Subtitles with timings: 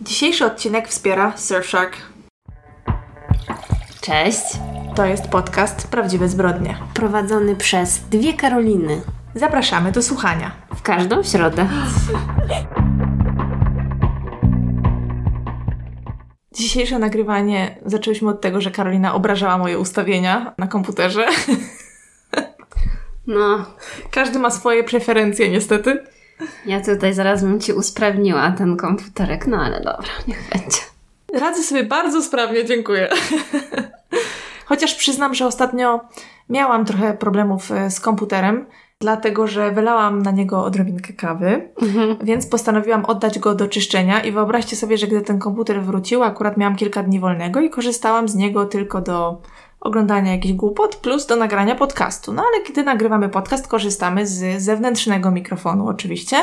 [0.00, 1.96] Dzisiejszy odcinek wspiera Surfshark.
[4.00, 4.42] Cześć.
[4.94, 6.78] To jest podcast Prawdziwe Zbrodnie.
[6.94, 9.02] Prowadzony przez dwie Karoliny.
[9.34, 10.52] Zapraszamy do słuchania.
[10.74, 11.68] W każdą środę.
[16.52, 21.26] Dzisiejsze nagrywanie zaczęłyśmy od tego, że Karolina obrażała moje ustawienia na komputerze.
[23.26, 23.64] No,
[24.10, 26.04] Każdy ma swoje preferencje, niestety.
[26.66, 30.80] Ja tutaj zaraz bym ci usprawniła ten komputerek, no ale dobra, niech będzie.
[31.34, 33.08] Radzę sobie bardzo sprawnie, dziękuję.
[34.66, 36.00] Chociaż przyznam, że ostatnio
[36.48, 38.66] miałam trochę problemów e, z komputerem,
[39.00, 41.68] dlatego że wylałam na niego odrobinkę kawy,
[42.22, 46.56] więc postanowiłam oddać go do czyszczenia i wyobraźcie sobie, że gdy ten komputer wrócił, akurat
[46.56, 49.42] miałam kilka dni wolnego i korzystałam z niego tylko do
[49.80, 52.32] oglądania jakichś głupot plus do nagrania podcastu.
[52.32, 56.36] No ale kiedy nagrywamy podcast, korzystamy z zewnętrznego mikrofonu oczywiście.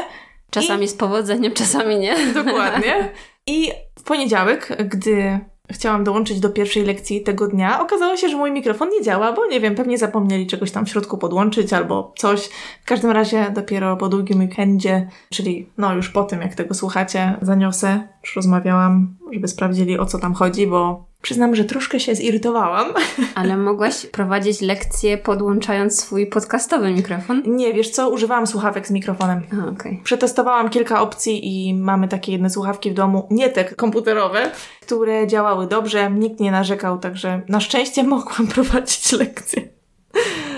[0.49, 2.33] Czasami z powodzeniem, czasami nie.
[2.33, 3.11] Dokładnie.
[3.47, 5.39] I w poniedziałek, gdy
[5.71, 9.45] chciałam dołączyć do pierwszej lekcji tego dnia, okazało się, że mój mikrofon nie działa, bo
[9.45, 12.49] nie wiem, pewnie zapomnieli czegoś tam w środku podłączyć albo coś.
[12.83, 17.37] W każdym razie dopiero po długim weekendzie, czyli no już po tym, jak tego słuchacie,
[17.41, 22.93] zaniosę, już rozmawiałam, żeby sprawdzili o co tam chodzi, bo przyznam, że troszkę się zirytowałam.
[23.35, 27.43] Ale mogłaś prowadzić lekcje podłączając swój podcastowy mikrofon?
[27.45, 29.43] Nie, wiesz co, używałam słuchawek z mikrofonem.
[29.61, 30.01] A, okej.
[30.03, 35.67] Przetestowałam kilka opcji i mamy takie jedne słuchawki w domu, nie te komputerowe, które działały
[35.67, 39.61] dobrze, nikt nie narzekał, także na szczęście mogłam prowadzić lekcje.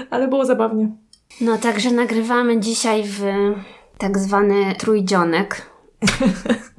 [0.10, 0.92] Ale było zabawnie.
[1.42, 3.24] No także nagrywamy dzisiaj w
[3.98, 5.62] tak zwany trójdzionek.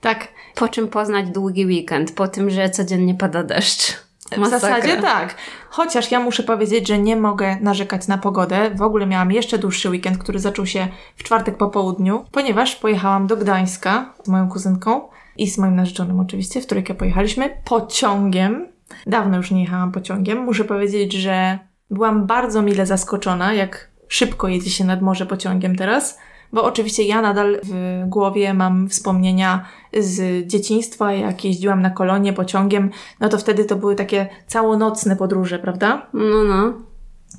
[0.00, 0.28] Tak,
[0.60, 2.12] Po czym poznać długi weekend?
[2.14, 3.92] Po tym, że codziennie pada deszcz.
[4.32, 4.58] w Masakra.
[4.58, 5.34] zasadzie tak.
[5.70, 8.70] Chociaż ja muszę powiedzieć, że nie mogę narzekać na pogodę.
[8.74, 13.26] W ogóle miałam jeszcze dłuższy weekend, który zaczął się w czwartek po południu, ponieważ pojechałam
[13.26, 18.68] do Gdańska z moją kuzynką i z moim narzeczonym oczywiście, w trójkę pojechaliśmy pociągiem.
[19.06, 20.38] Dawno już nie jechałam pociągiem.
[20.38, 21.58] Muszę powiedzieć, że
[21.90, 26.18] byłam bardzo mile zaskoczona, jak szybko jedzie się nad morze pociągiem teraz.
[26.52, 29.64] Bo oczywiście ja nadal w głowie mam wspomnienia
[29.98, 32.90] z dzieciństwa, jak jeździłam na kolonie pociągiem,
[33.20, 36.06] no to wtedy to były takie całonocne podróże, prawda?
[36.12, 36.72] No, no.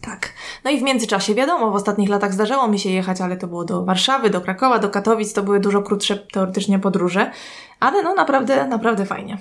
[0.02, 0.34] Tak.
[0.64, 3.66] No i w międzyczasie, wiadomo, w ostatnich latach zdarzało mi się jechać, ale to było
[3.66, 7.32] do Warszawy, do Krakowa, do Katowic, to były dużo krótsze teoretycznie podróże,
[7.80, 9.38] ale no naprawdę, naprawdę fajnie.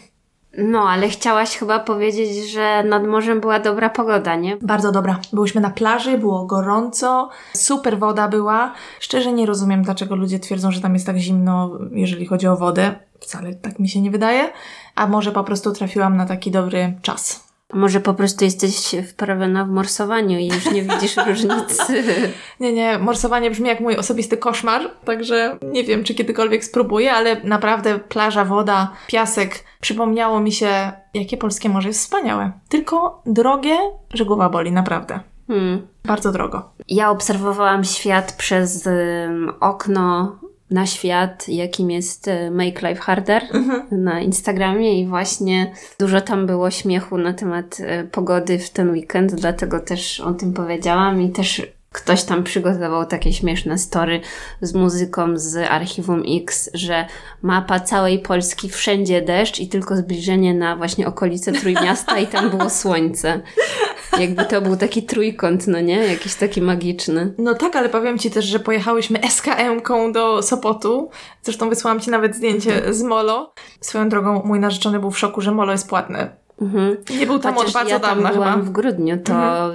[0.59, 4.57] No, ale chciałaś chyba powiedzieć, że nad morzem była dobra pogoda, nie?
[4.57, 5.21] Bardzo dobra.
[5.33, 8.75] Byłyśmy na plaży, było gorąco, super woda była.
[9.01, 12.95] Szczerze nie rozumiem, dlaczego ludzie twierdzą, że tam jest tak zimno, jeżeli chodzi o wodę.
[13.21, 14.53] Wcale tak mi się nie wydaje.
[14.95, 17.50] A może po prostu trafiłam na taki dobry czas.
[17.73, 22.05] A Może po prostu jesteś wprawiona w morsowaniu i już nie widzisz różnicy.
[22.61, 27.41] Nie, nie, morsowanie brzmi jak mój osobisty koszmar, także nie wiem, czy kiedykolwiek spróbuję, ale
[27.45, 32.53] naprawdę plaża, woda, piasek, przypomniało mi się, jakie polskie morze jest wspaniałe.
[32.69, 33.77] Tylko drogie,
[34.15, 35.21] że głowa boli, naprawdę.
[35.49, 35.87] Hmm.
[36.05, 36.71] Bardzo drogo.
[36.89, 38.89] Ja obserwowałam świat przez
[39.61, 40.37] okno
[40.71, 43.43] na świat, jakim jest y, Make Life Harder
[43.91, 49.35] na Instagramie i właśnie dużo tam było śmiechu na temat y, pogody w ten weekend,
[49.35, 54.21] dlatego też o tym powiedziałam i też ktoś tam przygotował takie śmieszne story
[54.61, 57.07] z muzyką z Archiwum X, że
[57.43, 62.71] mapa całej Polski, wszędzie deszcz i tylko zbliżenie na właśnie okolice Trójmiasta i tam było
[62.71, 63.41] słońce.
[64.19, 65.97] Jakby to był taki trójkąt, no nie?
[65.97, 67.35] Jakiś taki magiczny.
[67.39, 71.11] No tak, ale powiem Ci też, że pojechałyśmy SKM-ką do Sopotu.
[71.43, 73.53] Zresztą wysłałam Ci nawet zdjęcie z Molo.
[73.81, 76.37] Swoją drogą mój narzeczony był w szoku, że Molo jest płatne.
[76.63, 76.97] Mhm.
[77.19, 78.65] Nie był tam Chociaż od bardzo ja tam dawna byłam chyba.
[78.65, 79.33] w grudniu, to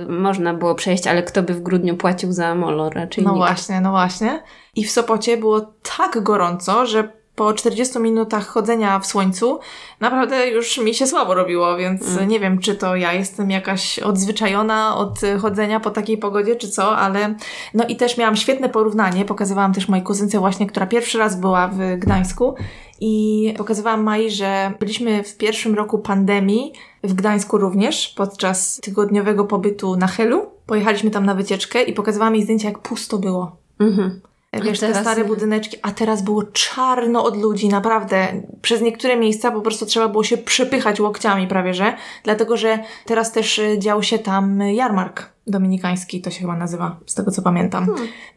[0.09, 2.89] można było przejść, ale kto by w grudniu płacił za molo?
[2.89, 3.37] Raczej No nikt.
[3.45, 4.43] właśnie, no właśnie.
[4.75, 5.61] I w Sopocie było
[5.97, 9.59] tak gorąco, że po 40 minutach chodzenia w słońcu
[9.99, 12.27] naprawdę już mi się słabo robiło, więc Mm.
[12.27, 16.97] nie wiem, czy to ja jestem jakaś odzwyczajona od chodzenia po takiej pogodzie, czy co,
[16.97, 17.35] ale
[17.73, 19.25] no i też miałam świetne porównanie.
[19.25, 22.55] Pokazywałam też mojej kuzynce właśnie, która pierwszy raz była w Gdańsku
[22.99, 26.73] i pokazywałam Mai, że byliśmy w pierwszym roku pandemii
[27.03, 30.45] w Gdańsku również podczas tygodniowego pobytu na Helu.
[30.65, 33.55] Pojechaliśmy tam na wycieczkę i pokazywałam jej zdjęcia, jak pusto było.
[33.79, 34.21] Mhm.
[34.63, 35.27] Wiesz, te stare nie.
[35.27, 38.27] budyneczki, a teraz było czarno od ludzi, naprawdę.
[38.61, 41.93] Przez niektóre miejsca po prostu trzeba było się przepychać łokciami prawie, że.
[42.23, 47.15] Dlatego, że teraz też y, dział się tam jarmark dominikański, to się chyba nazywa, z
[47.15, 47.87] tego co pamiętam.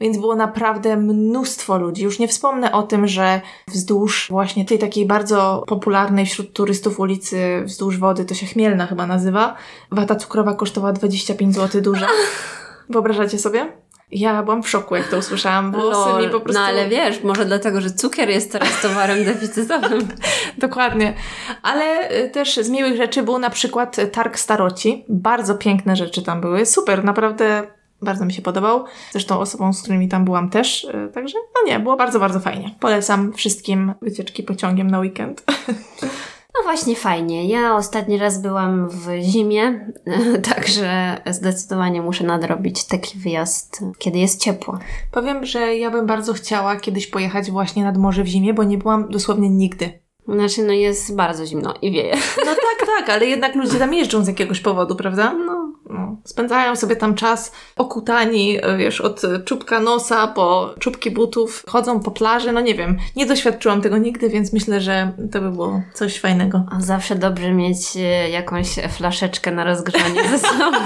[0.01, 2.05] Więc było naprawdę mnóstwo ludzi.
[2.05, 7.63] Już nie wspomnę o tym, że wzdłuż właśnie tej takiej bardzo popularnej wśród turystów ulicy
[7.65, 9.55] wzdłuż wody, to się Chmielna chyba nazywa,
[9.91, 12.07] wata cukrowa kosztowała 25 zł duża.
[12.91, 13.78] Wyobrażacie sobie?
[14.11, 15.73] Ja byłam w szoku, jak to usłyszałam.
[15.73, 16.23] Włosy Lol.
[16.23, 16.61] mi po prostu...
[16.63, 20.09] No ale wiesz, może dlatego, że cukier jest teraz towarem deficytowym.
[20.59, 21.15] Dokładnie.
[21.63, 25.05] Ale y, też z miłych rzeczy był na przykład targ staroci.
[25.09, 26.67] Bardzo piękne rzeczy tam były.
[26.67, 27.63] Super, naprawdę
[28.03, 28.85] bardzo mi się podobał.
[29.13, 30.85] Zresztą osobom, z którymi tam byłam też.
[30.85, 32.75] y, Także, no nie, było bardzo, bardzo fajnie.
[32.81, 35.43] Polecam wszystkim wycieczki pociągiem na weekend.
[36.59, 37.49] No właśnie fajnie.
[37.49, 39.93] Ja ostatni raz byłam w zimie,
[40.55, 44.79] także zdecydowanie muszę nadrobić taki wyjazd, kiedy jest ciepło.
[45.13, 48.79] Powiem, że ja bym bardzo chciała kiedyś pojechać właśnie nad morze w zimie, bo nie
[48.79, 50.08] byłam dosłownie nigdy.
[50.29, 52.15] Znaczy, no jest bardzo zimno i wieje.
[52.47, 55.33] No tak, tak, ale jednak ludzie tam jeżdżą z jakiegoś powodu, prawda?
[55.33, 62.01] No, No, spędzają sobie tam czas okutani, wiesz, od czubka nosa po czubki butów, chodzą
[62.01, 65.83] po plaży, no nie wiem, nie doświadczyłam tego nigdy, więc myślę, że to by było
[65.95, 66.65] coś fajnego.
[66.71, 70.79] a zawsze dobrze mieć e, jakąś flaszeczkę na rozgrzanie ze sobą.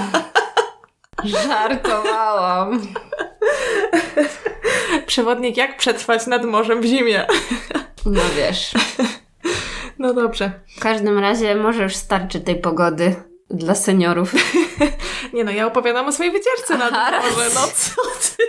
[1.23, 2.81] Żartowałam.
[5.05, 7.25] Przewodnik jak przetrwać nad morzem w zimie.
[8.05, 8.73] No wiesz.
[10.03, 10.51] No dobrze.
[10.77, 13.15] W każdym razie może już starczy tej pogody
[13.49, 14.33] dla seniorów.
[15.33, 18.43] Nie no, ja opowiadam o swojej wycieczce nad Aha, morze, no co ty?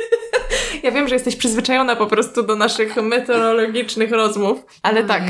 [0.82, 5.22] Ja wiem, że jesteś przyzwyczajona po prostu do naszych meteorologicznych rozmów, ale tak,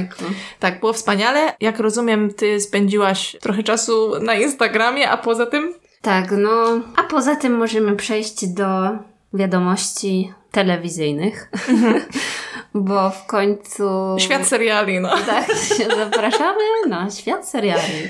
[0.61, 1.57] tak, było wspaniale.
[1.61, 6.81] Jak rozumiem, ty spędziłaś trochę czasu na Instagramie, a poza tym Tak, no.
[6.97, 8.65] A poza tym możemy przejść do
[9.35, 11.51] wiadomości telewizyjnych,
[12.75, 14.17] bo w końcu.
[14.19, 15.09] świat seriali, no.
[15.27, 15.47] Tak,
[16.05, 18.09] zapraszamy na świat seriali.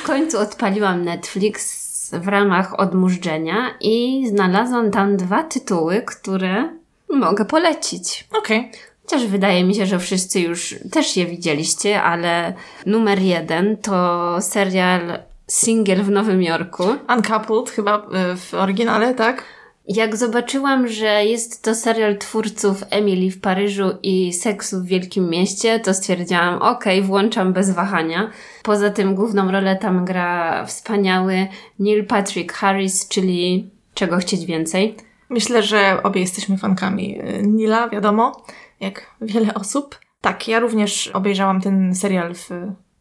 [0.00, 1.82] W końcu odpaliłam Netflix
[2.12, 6.68] w ramach odmurzenia i znalazłam tam dwa tytuły, które
[7.08, 8.28] mogę polecić.
[8.38, 8.70] Okej.
[9.02, 12.54] Chociaż wydaje mi się, że wszyscy już też je widzieliście, ale
[12.86, 15.18] numer jeden to serial
[15.48, 16.84] Single w Nowym Jorku.
[17.16, 19.44] Uncoupled chyba y, w oryginale, tak?
[19.88, 25.80] Jak zobaczyłam, że jest to serial twórców Emily w Paryżu i Seksu w Wielkim Mieście,
[25.80, 28.30] to stwierdziłam, okej, włączam bez wahania.
[28.62, 31.46] Poza tym główną rolę tam gra wspaniały
[31.78, 34.96] Neil Patrick Harris, czyli czego chcieć więcej.
[35.28, 38.44] Myślę, że obie jesteśmy fankami y, Nila, wiadomo,
[38.80, 39.98] jak wiele osób.
[40.20, 42.50] Tak, ja również obejrzałam ten serial w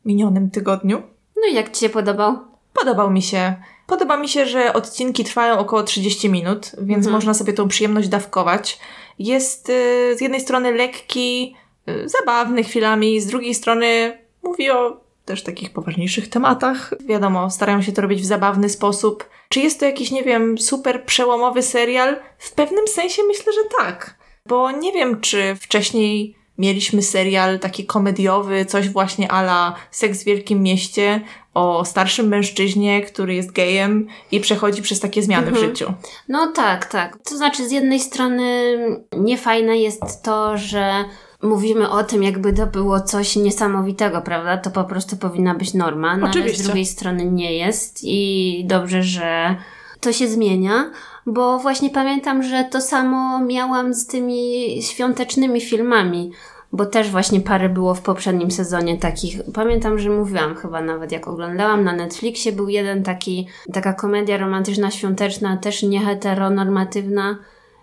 [0.05, 1.01] minionym tygodniu.
[1.35, 2.37] No i jak Ci się podobał?
[2.73, 3.55] Podobał mi się.
[3.91, 8.79] Podoba mi się, że odcinki trwają około 30 minut, więc można sobie tą przyjemność dawkować.
[9.19, 11.55] Jest y, z jednej strony lekki,
[11.89, 16.93] y, zabawny chwilami, z drugiej strony mówi o też takich poważniejszych tematach.
[17.05, 19.29] Wiadomo, starają się to robić w zabawny sposób.
[19.49, 22.17] Czy jest to jakiś, nie wiem, super przełomowy serial?
[22.37, 24.17] W pewnym sensie myślę, że tak.
[24.45, 30.63] Bo nie wiem, czy wcześniej mieliśmy serial taki komediowy, coś właśnie ala Seks w Wielkim
[30.63, 31.21] Mieście,
[31.53, 35.93] o starszym mężczyźnie, który jest gejem i przechodzi przez takie zmiany w życiu.
[36.27, 37.17] No tak, tak.
[37.29, 38.77] To znaczy, z jednej strony
[39.17, 41.05] niefajne jest to, że
[41.41, 44.57] mówimy o tym, jakby to było coś niesamowitego, prawda?
[44.57, 49.03] To po prostu powinna być norma, no ale z drugiej strony nie jest i dobrze,
[49.03, 49.55] że
[49.99, 50.91] to się zmienia.
[51.25, 56.31] Bo właśnie pamiętam, że to samo miałam z tymi świątecznymi filmami,
[56.73, 59.39] bo też właśnie parę było w poprzednim sezonie takich.
[59.53, 64.91] Pamiętam, że mówiłam chyba nawet jak oglądałam na Netflixie, był jeden taki, taka komedia romantyczna,
[64.91, 67.37] świąteczna, też nie heteronormatywna.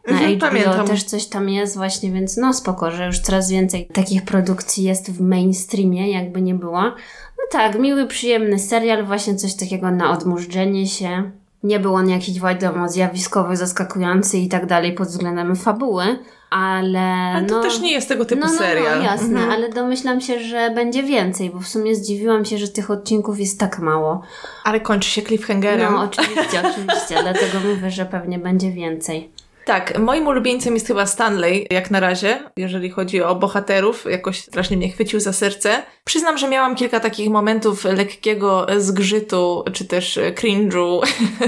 [0.07, 0.87] Na Mhm, HBO pamiętam.
[0.87, 5.13] też coś tam jest właśnie, więc no spoko, że już coraz więcej takich produkcji jest
[5.13, 6.83] w mainstreamie, jakby nie było.
[6.83, 11.31] No tak, miły, przyjemny serial, właśnie coś takiego na odmurzenie się.
[11.63, 16.19] Nie był on jakiś, wiadomo, zjawiskowy, zaskakujący i tak dalej pod względem fabuły,
[16.51, 17.63] ale, Ale to no...
[17.63, 18.99] też nie jest tego typu no, no, serial.
[18.99, 19.51] No, jasne, Mhm.
[19.51, 23.61] ale domyślam się, że będzie więcej, bo w sumie zdziwiłam się, że tych odcinków jest
[23.61, 24.23] tak mało.
[24.65, 25.93] Ale kończy się cliffhangerem.
[25.93, 29.31] No, oczywiście, oczywiście, dlatego mówię, że pewnie będzie więcej.
[29.69, 34.05] Tak, moim ulubieńcem jest chyba Stanley, jak na razie, jeżeli chodzi o bohaterów.
[34.11, 35.83] Jakoś strasznie mnie chwycił za serce.
[36.05, 41.01] Przyznam, że miałam kilka takich momentów lekkiego zgrzytu, czy też cringe'u,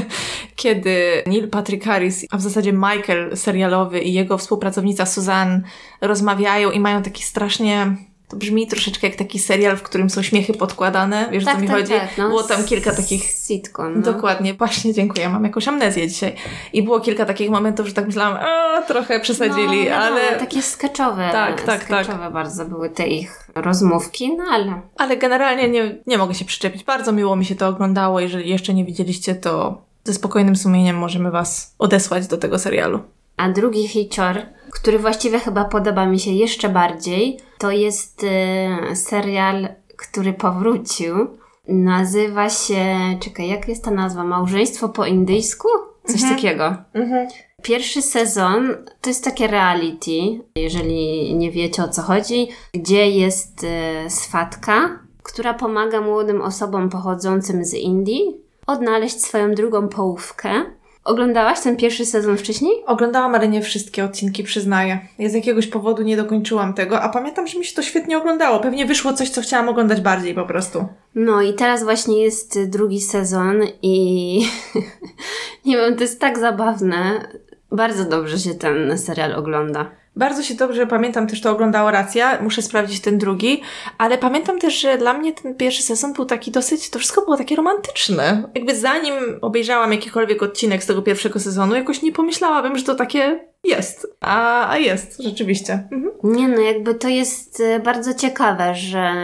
[0.56, 5.60] kiedy Neil Patrick Harris, a w zasadzie Michael serialowy i jego współpracownica Suzanne
[6.00, 7.96] rozmawiają i mają taki strasznie...
[8.30, 11.28] To brzmi troszeczkę jak taki serial, w którym są śmiechy podkładane.
[11.32, 11.92] Wiesz, o co mi chodzi?
[12.18, 14.02] no, Było tam kilka takich Sitcom, no.
[14.12, 15.28] Dokładnie, właśnie dziękuję.
[15.28, 16.34] Mam jakąś amnezję dzisiaj.
[16.72, 20.62] I było kilka takich momentów, że tak myślałam, a trochę przesadzili, no, ale, wiadomo, takie
[20.62, 26.18] sketchowe, Tak, tak, sketchowe bardzo były te ich rozmówki, no ale ale generalnie nie, nie
[26.18, 26.84] mogę się przyczepić.
[26.84, 28.20] Bardzo miło mi się to oglądało.
[28.20, 33.00] Jeżeli jeszcze nie widzieliście, to ze spokojnym sumieniem możemy Was odesłać do tego serialu.
[33.40, 34.36] A drugi hicior,
[34.72, 41.14] który właściwie chyba podoba mi się jeszcze bardziej, to jest e, serial, który powrócił.
[41.68, 44.24] Nazywa się, czekaj, jak jest ta nazwa?
[44.24, 45.68] Małżeństwo po indyjsku?
[46.04, 46.76] Coś takiego.
[47.62, 50.10] Pierwszy sezon to jest takie reality,
[50.56, 57.64] jeżeli nie wiecie o co chodzi, gdzie jest e, swatka, która pomaga młodym osobom pochodzącym
[57.64, 60.64] z Indii odnaleźć swoją drugą połówkę.
[61.04, 62.72] Oglądałaś ten pierwszy sezon wcześniej?
[62.86, 64.98] Oglądałam, ale nie wszystkie odcinki, przyznaję.
[65.18, 68.60] Ja z jakiegoś powodu nie dokończyłam tego, a pamiętam, że mi się to świetnie oglądało.
[68.60, 70.84] Pewnie wyszło coś, co chciałam oglądać bardziej po prostu.
[71.14, 74.38] No i teraz właśnie jest drugi sezon i
[75.66, 77.28] nie wiem, to jest tak zabawne.
[77.72, 79.90] Bardzo dobrze się ten serial ogląda.
[80.16, 83.62] Bardzo się dobrze pamiętam, też to oglądała racja, muszę sprawdzić ten drugi,
[83.98, 87.36] ale pamiętam też, że dla mnie ten pierwszy sezon był taki dosyć, to wszystko było
[87.36, 88.42] takie romantyczne.
[88.54, 93.40] Jakby zanim obejrzałam jakikolwiek odcinek z tego pierwszego sezonu, jakoś nie pomyślałabym, że to takie
[93.64, 94.16] jest.
[94.20, 95.88] A, a jest, rzeczywiście.
[95.92, 96.12] Mhm.
[96.24, 99.14] Nie no, jakby to jest e, bardzo ciekawe, że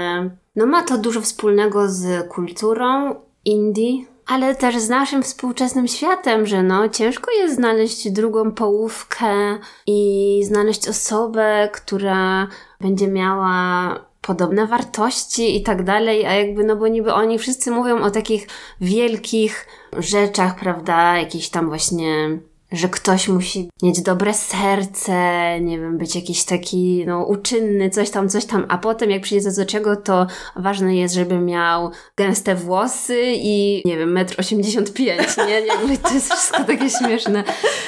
[0.56, 3.14] no ma to dużo wspólnego z kulturą
[3.44, 10.40] Indii, ale też z naszym współczesnym światem, że no ciężko jest znaleźć drugą połówkę i
[10.45, 12.49] znaleźć osobę, która
[12.80, 18.02] będzie miała podobne wartości i tak dalej, a jakby, no bo niby oni wszyscy mówią
[18.02, 18.47] o takich
[18.80, 19.66] wielkich
[19.99, 22.38] rzeczach, prawda, jakiś tam właśnie
[22.73, 25.14] że ktoś musi mieć dobre serce,
[25.61, 29.50] nie wiem, być jakiś taki, no, uczynny, coś tam, coś tam, a potem jak przyjdzie
[29.56, 35.61] do czego, to ważne jest, żeby miał gęste włosy i, nie wiem, metr 85, nie?
[35.76, 37.44] Jakby to jest wszystko takie śmieszne,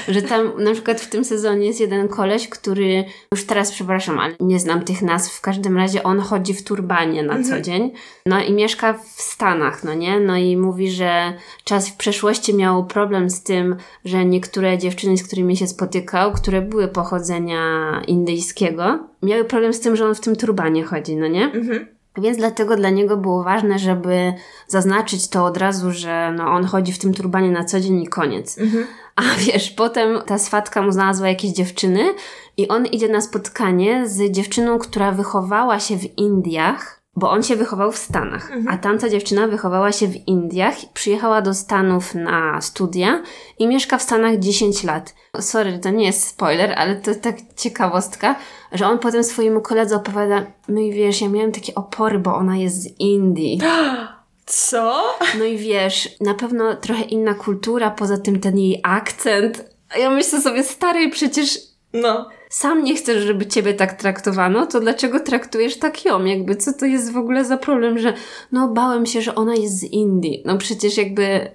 [0.09, 4.35] że tam na przykład w tym sezonie jest jeden koleś, który, już teraz przepraszam, ale
[4.41, 7.65] nie znam tych nazw, w każdym razie on chodzi w turbanie na co mhm.
[7.65, 7.93] dzień,
[8.27, 10.21] no i mieszka w Stanach, no nie?
[10.21, 11.33] No i mówi, że
[11.65, 16.33] czas w przeszłości miał problem z tym, że niektóre niektóre dziewczyny, z którymi się spotykał,
[16.33, 21.29] które były pochodzenia indyjskiego, miały problem z tym, że on w tym turbanie chodzi, no
[21.29, 21.45] nie?
[21.45, 21.87] Mhm.
[22.19, 24.33] Więc dlatego dla niego było ważne, żeby
[24.67, 28.07] zaznaczyć to od razu, że no, on chodzi w tym turbanie na co dzień i
[28.07, 28.59] koniec.
[28.59, 28.87] Mhm.
[29.17, 32.05] A wiesz, potem ta swatka mu znalazła jakieś dziewczyny
[32.57, 37.57] i on idzie na spotkanie z dziewczyną, która wychowała się w Indiach bo on się
[37.57, 38.69] wychował w Stanach, mhm.
[38.69, 43.23] a tamta dziewczyna wychowała się w Indiach, przyjechała do Stanów na studia
[43.59, 45.15] i mieszka w Stanach 10 lat.
[45.41, 48.37] Sorry, to nie jest spoiler, ale to tak ciekawostka,
[48.73, 52.57] że on potem swojemu koledze opowiada, no i wiesz, ja miałem takie opory, bo ona
[52.57, 53.61] jest z Indii.
[54.47, 55.05] Co?
[55.39, 59.65] No i wiesz, na pewno trochę inna kultura, poza tym ten jej akcent.
[59.95, 61.59] A ja myślę sobie, stary, przecież
[61.93, 62.29] no.
[62.51, 66.25] Sam nie chcesz, żeby ciebie tak traktowano, to dlaczego traktujesz tak ją?
[66.25, 68.15] Jakby co to jest w ogóle za problem, że
[68.53, 70.43] no bałem się, że ona jest z Indii.
[70.47, 71.51] No przecież jakby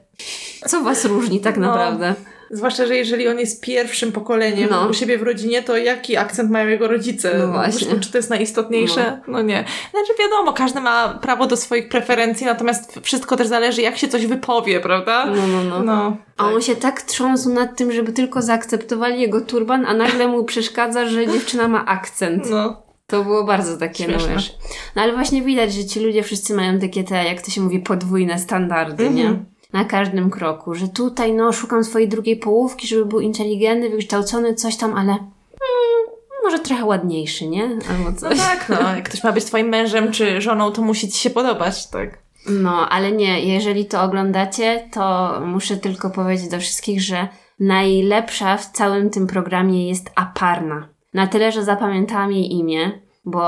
[0.68, 2.16] co was różni tak no.
[2.52, 4.88] Zwłaszcza, że jeżeli on jest pierwszym pokoleniem no.
[4.88, 7.38] u siebie w rodzinie, to jaki akcent mają jego rodzice?
[7.38, 7.72] No właśnie.
[7.72, 9.22] Zresztą, czy to jest najistotniejsze?
[9.28, 9.34] No.
[9.34, 9.42] no.
[9.42, 9.66] nie.
[9.92, 14.26] Znaczy wiadomo, każdy ma prawo do swoich preferencji, natomiast wszystko też zależy, jak się coś
[14.26, 15.26] wypowie, prawda?
[15.26, 15.84] No, no, no.
[15.84, 16.64] no a on tak.
[16.64, 21.28] się tak trząsł nad tym, żeby tylko zaakceptowali jego turban, a nagle mu przeszkadza, że
[21.28, 22.50] dziewczyna ma akcent.
[22.50, 22.84] No.
[23.08, 24.56] To było bardzo takie, no wiesz.
[24.96, 27.80] No ale właśnie widać, że ci ludzie wszyscy mają takie te, jak to się mówi,
[27.80, 29.18] podwójne standardy, mm -hmm.
[29.18, 29.53] nie?
[29.74, 34.78] Na każdym kroku, że tutaj no szukam swojej drugiej połówki, żeby był inteligentny, wykształcony, coś
[34.78, 37.64] tam, ale hmm, może trochę ładniejszy, nie?
[37.64, 38.38] Albo coś.
[38.38, 38.96] No tak, no.
[38.96, 42.24] Jak ktoś ma być twoim mężem czy żoną, to musi ci się podobać, tak.
[42.50, 47.28] No, ale nie, jeżeli to oglądacie, to muszę tylko powiedzieć do wszystkich, że
[47.60, 50.88] najlepsza w całym tym programie jest Aparna.
[51.14, 53.44] Na tyle, że zapamiętałam jej imię, bo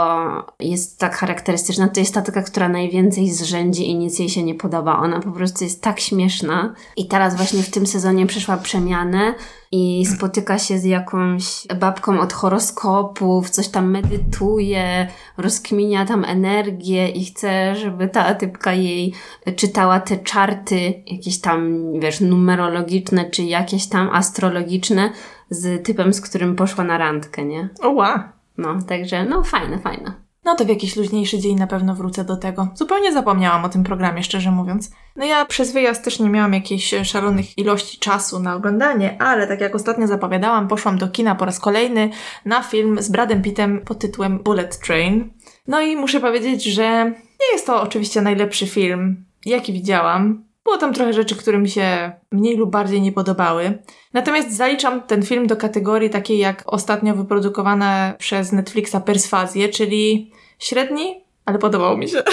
[0.59, 1.87] jest tak charakterystyczna.
[1.87, 4.99] To jest ta taka, która najwięcej zrzędzi i nic jej się nie podoba.
[4.99, 6.73] Ona po prostu jest tak śmieszna.
[6.97, 9.33] I teraz właśnie w tym sezonie przeszła przemianę
[9.71, 17.25] i spotyka się z jakąś babką od horoskopów, coś tam medytuje, rozkminia tam energię i
[17.25, 19.13] chce, żeby ta typka jej
[19.55, 25.09] czytała te czarty, jakieś tam, wiesz, numerologiczne czy jakieś tam astrologiczne
[25.49, 27.69] z typem, z którym poszła na randkę, nie?
[27.81, 28.34] O, wow.
[28.57, 30.25] No, także no fajne, fajne.
[30.45, 32.67] No to w jakiś luźniejszy dzień na pewno wrócę do tego.
[32.75, 34.91] Zupełnie zapomniałam o tym programie, szczerze mówiąc.
[35.15, 39.61] No ja przez wyjazd też nie miałam jakiejś szalonych ilości czasu na oglądanie, ale tak
[39.61, 42.09] jak ostatnio zapowiadałam, poszłam do kina po raz kolejny
[42.45, 45.29] na film z Bradem Pittem pod tytułem Bullet Train.
[45.67, 47.05] No i muszę powiedzieć, że
[47.41, 50.44] nie jest to oczywiście najlepszy film, jaki widziałam.
[50.65, 53.77] Było tam trochę rzeczy, które mi się mniej lub bardziej nie podobały.
[54.13, 61.23] Natomiast zaliczam ten film do kategorii takiej jak ostatnio wyprodukowana przez Netflixa Perswazję, czyli średni,
[61.45, 62.23] ale podobało mi się.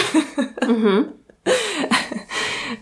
[0.61, 1.13] Mhm.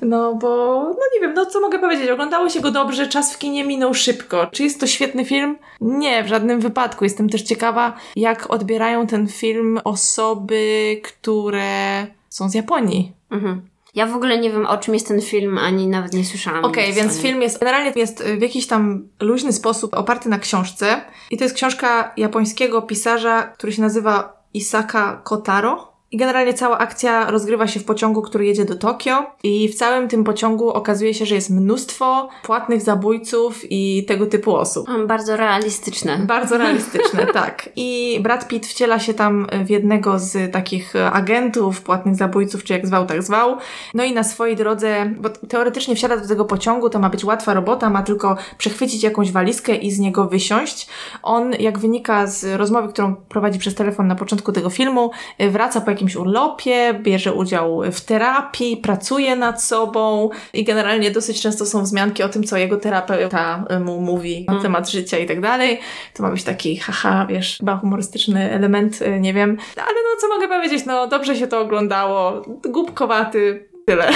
[0.02, 3.38] No bo, no nie wiem, no co mogę powiedzieć, oglądało się go dobrze, czas w
[3.38, 4.47] kinie minął szybko.
[4.47, 5.59] Czy jest to świetny film?
[5.80, 7.04] Nie, w żadnym wypadku.
[7.04, 13.12] Jestem też ciekawa, jak odbierają ten film osoby, które są z Japonii.
[13.30, 13.70] Mhm.
[13.94, 16.64] Ja w ogóle nie wiem, o czym jest ten film, ani nawet nie słyszałam.
[16.64, 21.00] Okej, nic więc film jest, generalnie jest w jakiś tam luźny sposób oparty na książce.
[21.30, 25.89] I to jest książka japońskiego pisarza, który się nazywa Isaka Kotaro.
[26.12, 30.09] I generalnie cała akcja rozgrywa się w pociągu, który jedzie do Tokio i w całym
[30.09, 34.87] tym pociągu okazuje się, że jest mnóstwo płatnych zabójców i tego typu osób.
[35.07, 36.19] Bardzo realistyczne.
[36.19, 37.69] Bardzo realistyczne, tak.
[37.76, 42.87] I Brad Pitt wciela się tam w jednego z takich agentów, płatnych zabójców, czy jak
[42.87, 43.57] zwał, tak zwał.
[43.95, 47.55] No i na swojej drodze, bo teoretycznie wsiada do tego pociągu, to ma być łatwa
[47.55, 50.88] robota, ma tylko przechwycić jakąś walizkę i z niego wysiąść.
[51.23, 55.11] On, jak wynika z rozmowy, którą prowadzi przez telefon na początku tego filmu,
[55.50, 61.66] wraca po jakimś urlopie, bierze udział w terapii, pracuje nad sobą i generalnie dosyć często
[61.66, 65.80] są wzmianki o tym, co jego terapeuta mu mówi na temat życia i tak dalej.
[66.14, 69.57] To ma być taki, haha, wiesz, chyba humorystyczny element, y, nie wiem.
[69.76, 74.11] Ale no, co mogę powiedzieć, no dobrze się to oglądało, głupkowaty, tyle.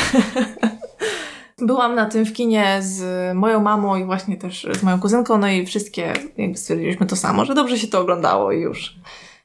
[1.59, 3.03] Byłam na tym w kinie z
[3.37, 7.45] moją mamą i właśnie też z moją kuzynką, no i wszystkie jakby stwierdziliśmy to samo,
[7.45, 8.95] że dobrze się to oglądało i już.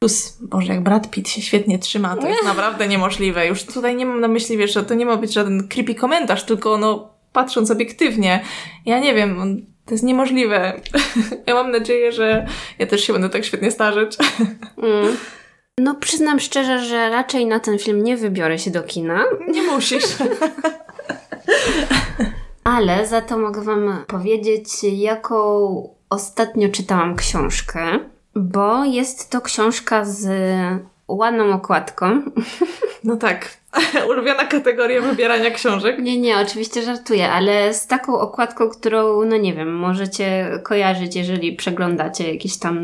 [0.03, 3.47] Plus, Boże, jak Brad Pitt się świetnie trzyma, to jest naprawdę niemożliwe.
[3.47, 6.43] Już tutaj nie mam na myśli, wiesz, że to nie ma być żaden creepy komentarz,
[6.43, 8.43] tylko no, patrząc obiektywnie,
[8.85, 10.73] ja nie wiem, to jest niemożliwe.
[11.47, 12.47] Ja mam nadzieję, że
[12.79, 14.17] ja też się będę tak świetnie starzeć.
[14.77, 15.17] Mm.
[15.77, 20.03] No przyznam szczerze, że raczej na ten film nie wybiorę się do kina, Nie musisz.
[22.63, 27.99] ale za to mogę Wam powiedzieć, jaką ostatnio czytałam książkę,
[28.35, 30.27] bo jest to książka z
[31.07, 32.21] ładną okładką.
[33.03, 33.57] No tak.
[34.09, 35.99] Ulubiona kategoria wybierania książek.
[35.99, 41.55] Nie, nie, oczywiście żartuję, ale z taką okładką, którą, no nie wiem, możecie kojarzyć, jeżeli
[41.55, 42.77] przeglądacie jakieś tam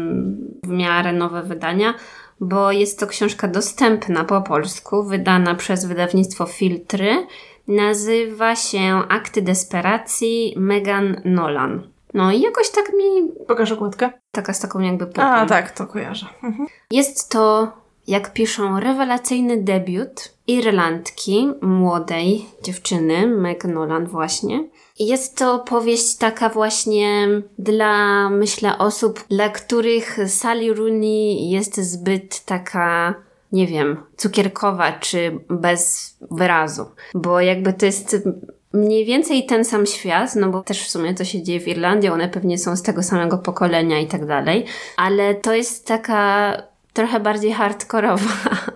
[0.63, 1.93] w miarę nowe wydania,
[2.39, 7.27] bo jest to książka dostępna po polsku, wydana przez wydawnictwo Filtry.
[7.67, 11.94] Nazywa się Akty Desperacji Megan Nolan.
[12.15, 14.09] No i jakoś tak mi, Pokaż okładkę.
[14.31, 15.47] taka z taką jakby A, pupą.
[15.49, 16.25] tak, to kojarzę.
[16.43, 16.67] Mhm.
[16.91, 17.71] Jest to,
[18.07, 24.69] jak piszą, rewelacyjny debiut Irlandki, młodej dziewczyny, Meg Nolan właśnie.
[24.99, 27.27] Jest to powieść taka właśnie
[27.59, 33.13] dla, myślę, osób, dla których Sally Rooney jest zbyt taka,
[33.51, 36.85] nie wiem, cukierkowa czy bez wyrazu.
[37.13, 38.17] Bo jakby to jest
[38.75, 42.09] mniej więcej ten sam świat, no bo też w sumie to się dzieje w Irlandii,
[42.09, 44.65] one pewnie są z tego samego pokolenia i tak dalej,
[44.97, 46.53] ale to jest taka
[46.93, 48.31] trochę bardziej hardkorowa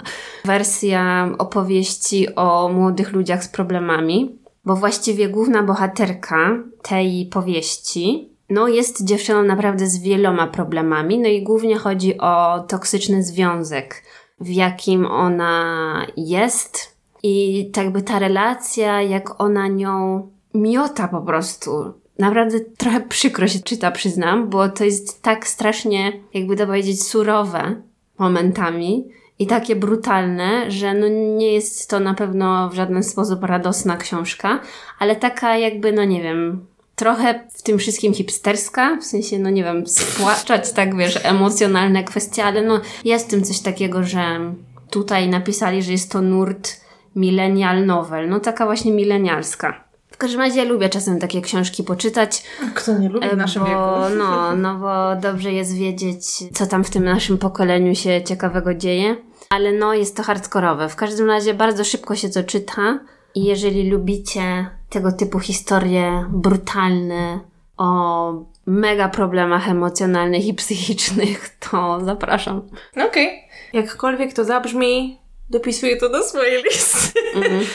[0.46, 9.06] wersja opowieści o młodych ludziach z problemami, bo właściwie główna bohaterka tej powieści no jest
[9.06, 14.04] dziewczyną naprawdę z wieloma problemami, no i głównie chodzi o toksyczny związek,
[14.40, 21.94] w jakim ona jest i tak jakby ta relacja, jak ona nią miota po prostu.
[22.20, 27.76] Naprawdę trochę przykro się czyta, przyznam, bo to jest tak strasznie, jakby to powiedzieć, surowe
[28.18, 29.08] momentami
[29.40, 34.60] i takie brutalne, że no nie jest to na pewno w żaden sposób radosna książka,
[35.00, 39.64] ale taka jakby, no nie wiem, trochę w tym wszystkim hipsterska, w sensie, no nie
[39.64, 44.54] wiem, spłaczać tak, wiesz, emocjonalne kwestie, ale no jest w tym coś takiego, że
[44.90, 49.89] tutaj napisali, że jest to nurt millennial novel, no taka właśnie milenialska.
[50.12, 52.43] W każdym razie ja lubię czasem takie książki poczytać,
[52.76, 54.15] Kto nie lubi w naszym bo, wieku?
[54.17, 59.15] No, no bo dobrze jest wiedzieć, co tam w tym naszym pokoleniu się ciekawego dzieje.
[59.50, 60.89] Ale no, jest to hardkorowe.
[60.89, 63.00] W każdym razie bardzo szybko się to czyta.
[63.36, 67.39] I jeżeli lubicie tego typu historie brutalne
[67.78, 68.34] o
[68.65, 72.62] mega problemach emocjonalnych i psychicznych, to zapraszam.
[73.08, 73.30] Okej.
[73.74, 75.19] Jakkolwiek to zabrzmi,
[75.50, 77.20] dopisuję to do swojej listy.
[77.36, 77.66] Mhm.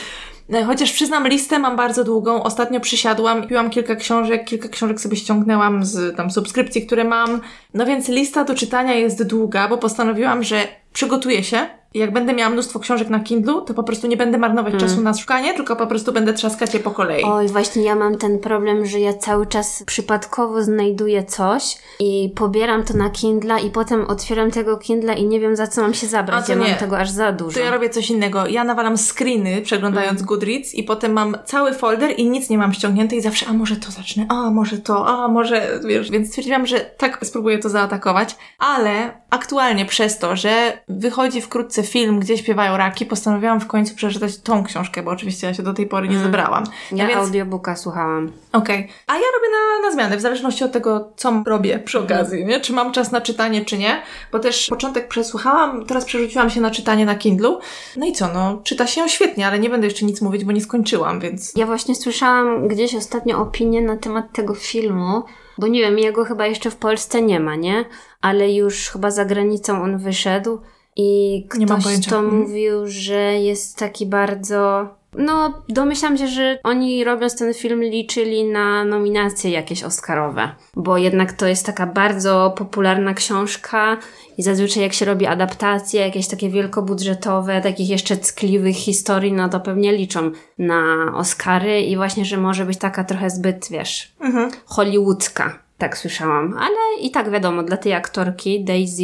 [0.48, 2.42] No, Chociaż przyznam, listę mam bardzo długą.
[2.42, 7.40] Ostatnio przysiadłam, piłam kilka książek, kilka książek sobie ściągnęłam z tam subskrypcji, które mam.
[7.74, 11.66] No więc lista do czytania jest długa, bo postanowiłam, że przygotuję się.
[11.94, 15.14] Jak będę miała mnóstwo książek na Kindle, to po prostu nie będę marnować czasu na
[15.14, 17.24] szukanie, tylko po prostu będę trzaskać je po kolei.
[17.24, 22.84] Oj, właśnie ja mam ten problem, że ja cały czas przypadkowo znajduję coś i pobieram
[22.84, 26.06] to na Kindle i potem otwieram tego Kindle i nie wiem za co mam się
[26.06, 26.46] A zabrać.
[26.46, 26.68] to Ja nie.
[26.70, 27.54] mam tego aż za dużo.
[27.54, 28.46] To ja robię coś innego.
[28.46, 33.16] Ja nawalam screeny przeglądając Goodreads i potem mam cały folder i nic nie mam ściągnięte
[33.16, 36.80] i zawsze, a może to zacznę, a może to, a może, wiesz, więc stwierdziłam, że
[36.80, 43.06] tak spróbuję to zaatakować, ale aktualnie przez to, że wychodzi wkrótce film Gdzie śpiewają raki,
[43.06, 46.64] postanowiłam w końcu przeczytać tą książkę, bo oczywiście ja się do tej pory nie zebrałam.
[46.92, 47.18] Ja więc...
[47.18, 48.32] audiobooka słuchałam.
[48.52, 48.78] Okej.
[48.78, 48.88] Okay.
[49.06, 52.60] A ja robię na, na zmianę, w zależności od tego, co robię przy okazji, nie?
[52.60, 54.02] Czy mam czas na czytanie, czy nie.
[54.32, 57.58] Bo też początek przesłuchałam, teraz przerzuciłam się na czytanie na Kindlu.
[57.96, 60.52] No i co, no, czyta się ją świetnie, ale nie będę jeszcze nic mówić, bo
[60.52, 61.52] nie skończyłam, więc...
[61.56, 65.22] Ja właśnie słyszałam gdzieś ostatnio opinię na temat tego filmu,
[65.58, 67.84] bo nie wiem, jego chyba jeszcze w Polsce nie ma, nie?
[68.20, 70.58] Ale już chyba za granicą on wyszedł
[70.96, 72.40] i ktoś to mhm.
[72.40, 78.84] mówił, że jest taki bardzo no, domyślam się, że oni robiąc ten film liczyli na
[78.84, 83.96] nominacje jakieś Oscarowe, bo jednak to jest taka bardzo popularna książka
[84.38, 89.60] i zazwyczaj jak się robi adaptacje, jakieś takie wielkobudżetowe, takich jeszcze ckliwych historii, no to
[89.60, 94.50] pewnie liczą na Oscary i właśnie, że może być taka trochę zbyt, wiesz, mhm.
[94.66, 95.63] hollywoodzka.
[95.78, 99.02] Tak słyszałam, ale i tak wiadomo, dla tej aktorki Daisy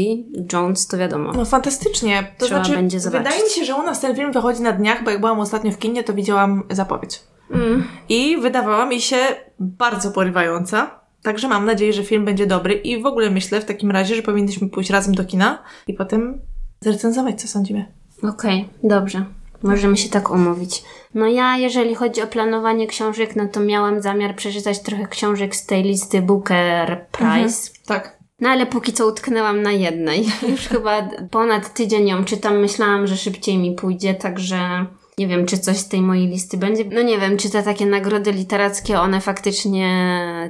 [0.53, 1.33] Jones to wiadomo.
[1.33, 2.35] No fantastycznie.
[2.39, 3.27] To Trzeba znaczy, będzie zobaczyć.
[3.27, 5.73] wydaje mi się, że u nas ten film wychodzi na dniach, bo jak byłam ostatnio
[5.73, 7.21] w kinie, to widziałam zapowiedź.
[7.51, 7.85] Mm.
[8.09, 9.17] I wydawała mi się
[9.59, 11.01] bardzo porywająca.
[11.23, 14.23] Także mam nadzieję, że film będzie dobry i w ogóle myślę w takim razie, że
[14.23, 16.41] powinniśmy pójść razem do kina i potem
[16.81, 17.93] zrecenzować, co sądzimy.
[18.23, 19.25] Okej, okay, dobrze.
[19.63, 20.83] Możemy się tak umówić.
[21.15, 25.67] No ja, jeżeli chodzi o planowanie książek, no to miałam zamiar przeczytać trochę książek z
[25.67, 27.29] tej listy Booker Prize.
[27.31, 27.51] Mhm,
[27.87, 28.21] tak.
[28.41, 30.27] No ale póki co utknęłam na jednej.
[30.51, 32.59] Już chyba ponad tydzień ją czytam.
[32.59, 34.87] Myślałam, że szybciej mi pójdzie, także
[35.19, 36.85] nie wiem, czy coś z tej mojej listy będzie.
[36.93, 39.91] No nie wiem, czy te takie nagrody literackie, one faktycznie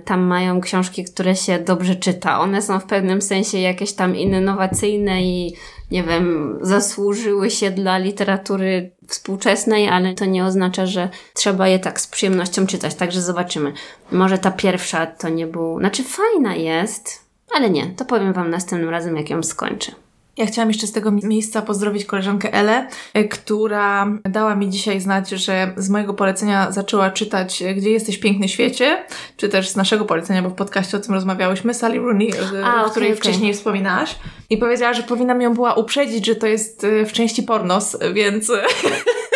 [0.04, 2.40] tam mają książki, które się dobrze czyta.
[2.40, 5.54] One są w pewnym sensie jakieś tam innowacyjne i
[5.90, 12.00] nie wiem, zasłużyły się dla literatury współczesnej, ale to nie oznacza, że trzeba je tak
[12.00, 12.94] z przyjemnością czytać.
[12.94, 13.72] Także zobaczymy.
[14.12, 15.78] Może ta pierwsza to nie był.
[15.78, 17.86] Znaczy, fajna jest, ale nie.
[17.86, 19.92] To powiem Wam następnym razem, jak ją skończę.
[20.40, 25.30] Ja chciałam jeszcze z tego miejsca pozdrowić koleżankę Elę, e, która dała mi dzisiaj znać,
[25.30, 29.04] że z mojego polecenia zaczęła czytać e, Gdzie jesteś piękny świecie,
[29.36, 32.84] czy też z naszego polecenia, bo w podcaście o tym rozmawiałyśmy, Sally Rooney, e, A,
[32.84, 34.14] o której okay, wcześniej wspominałaś.
[34.50, 38.52] I powiedziała, że powinnam ją była uprzedzić, że to jest w części pornos, więc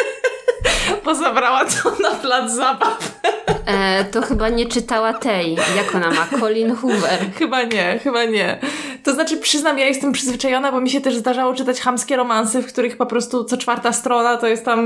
[1.05, 3.21] pozabrała to na plac zabaw.
[3.67, 7.19] E, to chyba nie czytała tej, jak ona ma, Colin Hoover.
[7.39, 8.59] chyba nie, chyba nie.
[9.05, 12.67] To znaczy, przyznam, ja jestem przyzwyczajona, bo mi się też zdarzało czytać hamskie romanse, w
[12.67, 14.85] których po prostu co czwarta strona to jest tam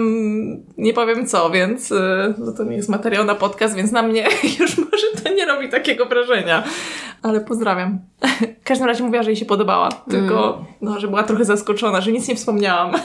[0.79, 1.91] nie powiem co, więc
[2.39, 4.27] no to nie jest materiał na podcast, więc na mnie
[4.61, 6.65] już może to nie robi takiego wrażenia.
[7.23, 7.99] Ale pozdrawiam.
[8.61, 10.67] W każdym razie mówiła, że jej się podobała, tylko mm.
[10.81, 12.93] no, że była trochę zaskoczona, że nic nie wspomniałam.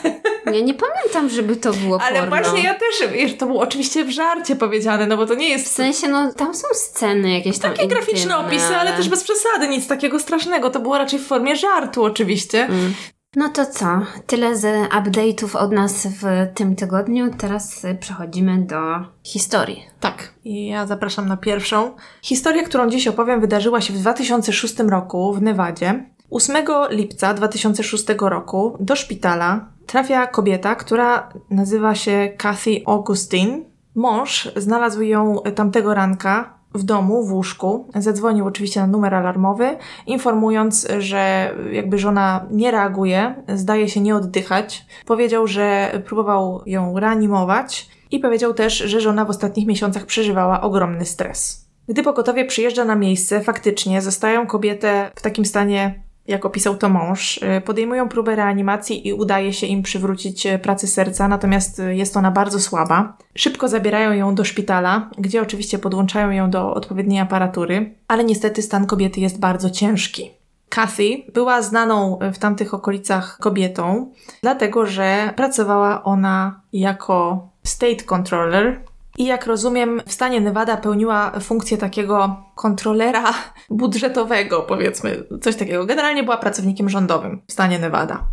[0.45, 2.35] Ja nie pamiętam, żeby to było Ale porno.
[2.35, 5.65] właśnie ja też, to było oczywiście w żarcie powiedziane, no bo to nie jest...
[5.65, 8.93] W sensie, no tam są sceny jakieś tam Takie intymne, graficzne opisy, ale...
[8.93, 10.69] też bez przesady, nic takiego strasznego.
[10.69, 12.65] To było raczej w formie żartu oczywiście.
[12.65, 12.93] Mm.
[13.35, 13.85] No to co?
[14.27, 17.31] Tyle z update'ów od nas w tym tygodniu.
[17.37, 18.81] Teraz przechodzimy do
[19.23, 19.83] historii.
[19.99, 21.95] Tak, i ja zapraszam na pierwszą.
[22.21, 26.05] Historia, którą dziś opowiem, wydarzyła się w 2006 roku w Nevadzie.
[26.29, 33.59] 8 lipca 2006 roku do szpitala trafia kobieta, która nazywa się Kathy Augustine.
[33.95, 37.89] Mąż znalazł ją tamtego ranka w domu, w łóżku.
[37.95, 44.85] Zadzwonił oczywiście na numer alarmowy, informując, że jakby żona nie reaguje, zdaje się nie oddychać.
[45.05, 51.05] Powiedział, że próbował ją reanimować i powiedział też, że żona w ostatnich miesiącach przeżywała ogromny
[51.05, 51.63] stres.
[51.89, 57.37] Gdy pogotowie przyjeżdża na miejsce, faktycznie zostają kobietę w takim stanie jak opisał to mąż,
[57.37, 62.17] y, podejmują próbę reanimacji i udaje się im przywrócić y, pracę serca, natomiast y, jest
[62.17, 63.17] ona bardzo słaba.
[63.35, 68.85] Szybko zabierają ją do szpitala, gdzie oczywiście podłączają ją do odpowiedniej aparatury, ale niestety stan
[68.85, 70.31] kobiety jest bardzo ciężki.
[70.69, 78.81] Kathy była znaną w tamtych okolicach kobietą, dlatego że pracowała ona jako state controller,
[79.17, 83.33] i jak rozumiem, w stanie Nevada pełniła funkcję takiego kontrolera
[83.69, 85.85] budżetowego, powiedzmy, coś takiego.
[85.85, 88.27] Generalnie była pracownikiem rządowym w stanie Nevada.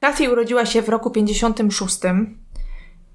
[0.00, 1.98] Kathy urodziła się w roku 56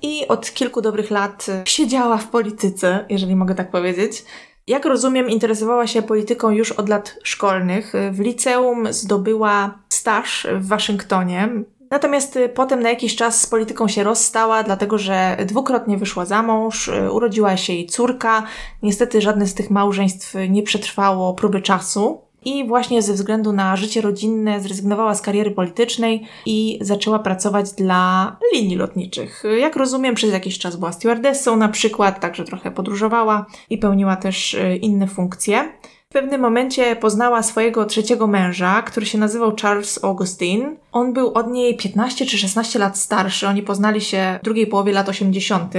[0.02, 4.26] i od kilku dobrych lat siedziała w polityce, jeżeli mogę tak powiedzieć.
[4.68, 7.94] Jak rozumiem, interesowała się polityką już od lat szkolnych.
[8.12, 11.50] W liceum zdobyła staż w Waszyngtonie.
[11.92, 16.44] Natomiast y, potem na jakiś czas z polityką się rozstała, dlatego że dwukrotnie wyszła za
[16.44, 18.44] mąż, y, urodziła się jej córka.
[18.84, 22.22] Niestety żadne z tych małżeństw nie przetrwało próby czasu.
[22.46, 28.36] I właśnie ze względu na życie rodzinne zrezygnowała z kariery politycznej i zaczęła pracować dla
[28.54, 29.44] linii lotniczych.
[29.60, 34.54] Jak rozumiem, przez jakiś czas była stewardessą na przykład, także trochę podróżowała i pełniła też
[34.54, 35.72] y, inne funkcje.
[36.10, 40.76] W pewnym momencie poznała swojego trzeciego męża, który się nazywał Charles Augustine.
[40.92, 43.48] On był od niej 15 czy 16 lat starszy.
[43.48, 45.74] Oni poznali się w drugiej połowie lat 80.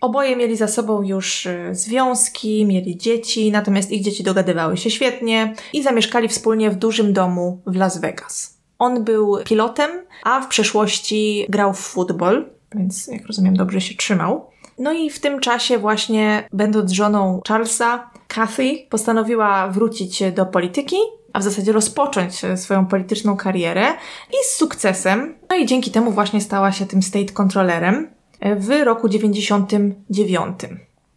[0.00, 5.54] Oboje mieli za sobą już y, związki, mieli dzieci, natomiast ich dzieci dogadywały się świetnie
[5.72, 8.58] i zamieszkali wspólnie w dużym domu w Las Vegas.
[8.78, 9.90] On był pilotem,
[10.22, 14.50] a w przeszłości grał w futbol, więc jak rozumiem dobrze się trzymał.
[14.78, 20.96] No i w tym czasie właśnie, będąc żoną Charlesa, Kathy postanowiła wrócić do polityki,
[21.32, 23.86] a w zasadzie rozpocząć e, swoją polityczną karierę
[24.30, 25.34] i z sukcesem.
[25.50, 30.58] No i dzięki temu właśnie stała się tym state controllerem e, w roku 99.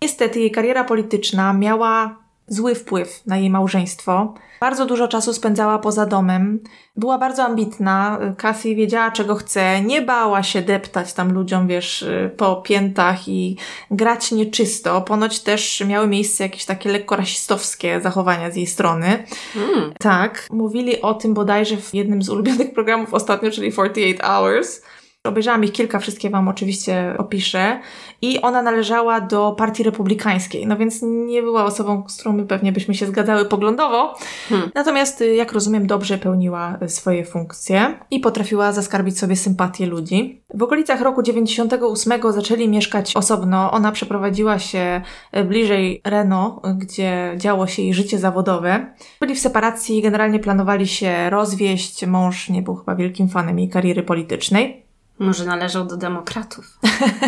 [0.01, 4.33] Niestety jej kariera polityczna miała zły wpływ na jej małżeństwo.
[4.59, 6.59] Bardzo dużo czasu spędzała poza domem.
[6.95, 8.19] Była bardzo ambitna.
[8.37, 9.81] Cassie wiedziała, czego chce.
[9.81, 12.05] Nie bała się deptać tam ludziom, wiesz,
[12.37, 13.57] po piętach i
[13.91, 15.01] grać nieczysto.
[15.01, 19.23] Ponoć też miały miejsce jakieś takie lekko rasistowskie zachowania z jej strony.
[19.55, 19.93] Mm.
[19.99, 20.47] Tak.
[20.51, 24.81] Mówili o tym bodajże w jednym z ulubionych programów ostatnio, czyli 48 Hours
[25.27, 27.79] Obejrzałam ich kilka, wszystkie Wam oczywiście opiszę.
[28.21, 32.71] I ona należała do Partii Republikańskiej, no więc nie była osobą, z którą my pewnie
[32.71, 34.15] byśmy się zgadzały poglądowo.
[34.49, 34.71] Hmm.
[34.75, 40.41] Natomiast, y, jak rozumiem, dobrze pełniła y, swoje funkcje i potrafiła zaskarbić sobie sympatię ludzi.
[40.53, 43.71] W okolicach roku 98 zaczęli mieszkać osobno.
[43.71, 45.01] Ona przeprowadziła się
[45.37, 48.85] y, bliżej Reno, gdzie działo się jej życie zawodowe.
[49.19, 52.05] Byli w separacji, generalnie planowali się rozwieść.
[52.05, 54.86] Mąż nie był chyba wielkim fanem jej kariery politycznej.
[55.19, 56.79] Może należał do demokratów.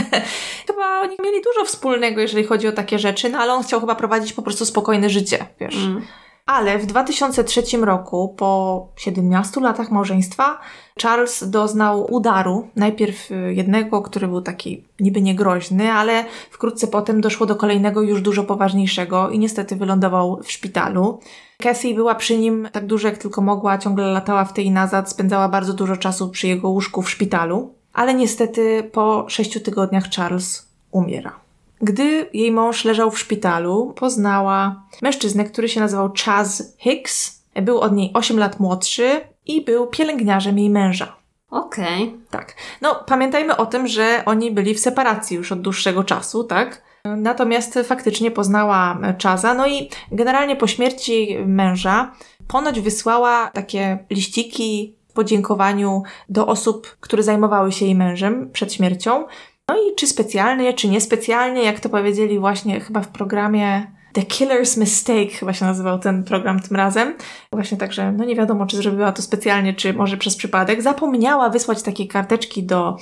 [0.68, 3.96] chyba oni mieli dużo wspólnego, jeżeli chodzi o takie rzeczy, no ale on chciał chyba
[3.96, 5.76] prowadzić po prostu spokojne życie, wiesz.
[5.76, 6.02] Mm.
[6.46, 10.60] Ale w 2003 roku, po 17 latach małżeństwa,
[11.02, 12.68] Charles doznał udaru.
[12.76, 18.22] Najpierw y, jednego, który był taki niby niegroźny, ale wkrótce potem doszło do kolejnego, już
[18.22, 21.20] dużo poważniejszego i niestety wylądował w szpitalu.
[21.62, 25.10] Cassie była przy nim tak dużo jak tylko mogła, ciągle latała w tej i nazad,
[25.10, 30.68] spędzała bardzo dużo czasu przy jego łóżku w szpitalu ale niestety po sześciu tygodniach Charles
[30.92, 31.40] umiera.
[31.82, 37.44] Gdy jej mąż leżał w szpitalu, poznała mężczyznę, który się nazywał Chaz Hicks.
[37.62, 41.16] Był od niej 8 lat młodszy i był pielęgniarzem jej męża.
[41.50, 42.04] Okej.
[42.04, 42.20] Okay.
[42.30, 42.56] Tak.
[42.82, 46.82] No, pamiętajmy o tym, że oni byli w separacji już od dłuższego czasu, tak?
[47.06, 52.12] Natomiast faktycznie poznała Chaza, no i generalnie po śmierci męża
[52.48, 59.26] ponoć wysłała takie liściki podziękowaniu do osób, które zajmowały się jej mężem przed śmiercią.
[59.70, 64.80] No i czy specjalnie, czy niespecjalnie, jak to powiedzieli właśnie chyba w programie The Killer's
[64.80, 67.16] Mistake chyba się nazywał ten program tym razem.
[67.52, 70.82] Właśnie także, no nie wiadomo, czy zrobiła to specjalnie, czy może przez przypadek.
[70.82, 72.98] Zapomniała wysłać takie karteczki do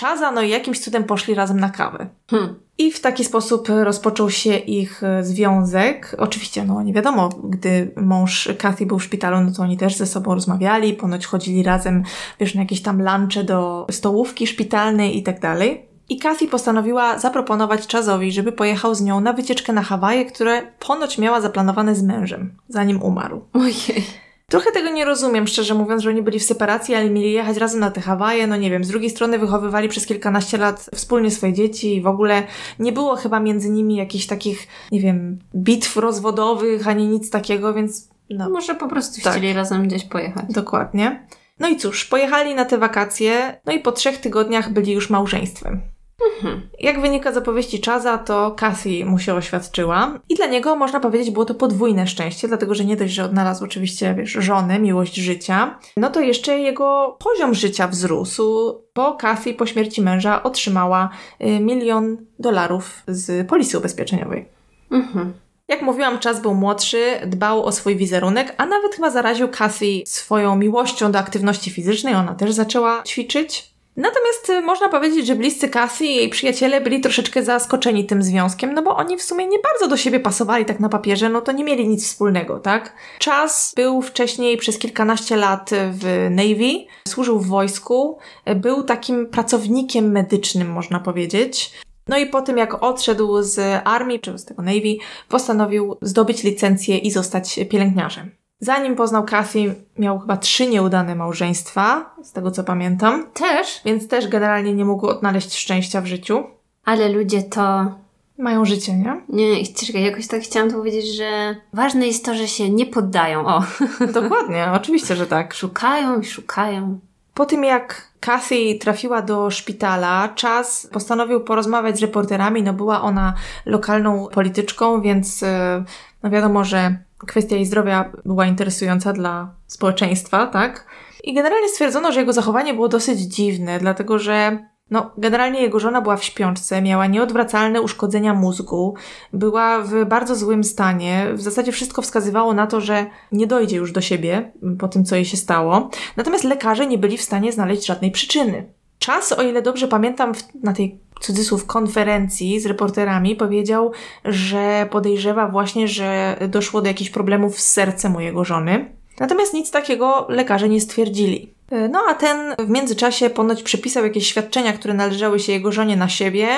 [0.00, 2.08] Chaza, no i jakimś cudem poszli razem na kawę.
[2.30, 2.54] Hmm.
[2.78, 6.16] I w taki sposób rozpoczął się ich związek.
[6.18, 10.06] Oczywiście, no nie wiadomo, gdy mąż Kathy był w szpitalu, no to oni też ze
[10.06, 12.02] sobą rozmawiali, ponoć chodzili razem,
[12.40, 15.89] wiesz, na jakieś tam lunche do stołówki szpitalnej i tak dalej.
[16.10, 21.18] I Kathy postanowiła zaproponować Chazowi, żeby pojechał z nią na wycieczkę na Hawaje, które ponoć
[21.18, 23.44] miała zaplanowane z mężem, zanim umarł.
[23.52, 24.04] Ojej.
[24.48, 27.80] Trochę tego nie rozumiem, szczerze mówiąc, że oni byli w separacji, ale mieli jechać razem
[27.80, 31.52] na te Hawaje, no nie wiem, z drugiej strony wychowywali przez kilkanaście lat wspólnie swoje
[31.52, 32.42] dzieci i w ogóle
[32.78, 38.08] nie było chyba między nimi jakichś takich, nie wiem, bitw rozwodowych, ani nic takiego, więc
[38.30, 38.50] no.
[38.50, 39.32] Może po prostu tak.
[39.32, 40.44] chcieli razem gdzieś pojechać.
[40.48, 41.26] Dokładnie.
[41.58, 45.80] No i cóż, pojechali na te wakacje, no i po trzech tygodniach byli już małżeństwem.
[46.26, 46.68] Mhm.
[46.80, 51.30] Jak wynika z opowieści Chaza, to Cassie mu się oświadczyła i dla niego, można powiedzieć,
[51.30, 55.78] było to podwójne szczęście, dlatego że nie dość, że odnalazł oczywiście, wiesz, żonę, miłość życia,
[55.96, 62.16] no to jeszcze jego poziom życia wzrósł, bo Cassie po śmierci męża otrzymała y, milion
[62.38, 64.48] dolarów z polisy ubezpieczeniowej.
[64.90, 65.32] Mhm.
[65.68, 70.56] Jak mówiłam, czas był młodszy, dbał o swój wizerunek, a nawet chyba zaraził Cassie swoją
[70.56, 72.14] miłością do aktywności fizycznej.
[72.14, 73.70] Ona też zaczęła ćwiczyć.
[74.00, 78.74] Natomiast y, można powiedzieć, że bliscy Cassie i jej przyjaciele byli troszeczkę zaskoczeni tym związkiem,
[78.74, 81.52] no bo oni w sumie nie bardzo do siebie pasowali tak na papierze, no to
[81.52, 82.94] nie mieli nic wspólnego, tak?
[83.18, 88.18] Czas był wcześniej przez kilkanaście lat w Navy, służył w wojsku,
[88.56, 91.72] był takim pracownikiem medycznym, można powiedzieć.
[92.08, 94.96] No i po tym, jak odszedł z armii, czy z tego Navy,
[95.28, 98.39] postanowił zdobyć licencję i zostać pielęgniarzem.
[98.60, 103.26] Zanim poznał Cassie, miał chyba trzy nieudane małżeństwa, z tego co pamiętam.
[103.34, 103.80] Też?
[103.84, 106.44] Więc też generalnie nie mógł odnaleźć szczęścia w życiu.
[106.84, 107.94] Ale ludzie to...
[108.38, 109.20] Mają życie, nie?
[109.28, 113.46] Nie, czekaj, jakoś tak chciałam powiedzieć, że ważne jest to, że się nie poddają.
[113.46, 113.64] O.
[114.20, 115.54] Dokładnie, oczywiście, że tak.
[115.54, 116.98] Szukają i szukają.
[117.34, 122.62] Po tym jak Kathy trafiła do szpitala, czas postanowił porozmawiać z reporterami.
[122.62, 123.34] No była ona
[123.66, 125.84] lokalną polityczką, więc e,
[126.22, 130.86] no wiadomo, że kwestia jej zdrowia była interesująca dla społeczeństwa, tak?
[131.24, 134.58] I generalnie stwierdzono, że jego zachowanie było dosyć dziwne, dlatego że
[134.90, 138.94] no, generalnie jego żona była w śpiączce, miała nieodwracalne uszkodzenia mózgu,
[139.32, 141.26] była w bardzo złym stanie.
[141.34, 145.16] W zasadzie wszystko wskazywało na to, że nie dojdzie już do siebie po tym, co
[145.16, 145.90] jej się stało.
[146.16, 148.72] Natomiast lekarze nie byli w stanie znaleźć żadnej przyczyny.
[148.98, 153.92] Czas, o ile dobrze pamiętam, na tej cudzysłów konferencji z reporterami powiedział,
[154.24, 158.99] że podejrzewa właśnie, że doszło do jakichś problemów z sercem u jego żony.
[159.20, 161.54] Natomiast nic takiego lekarze nie stwierdzili.
[161.70, 165.96] E, no a ten w międzyczasie ponoć przepisał jakieś świadczenia, które należały się jego żonie
[165.96, 166.48] na siebie.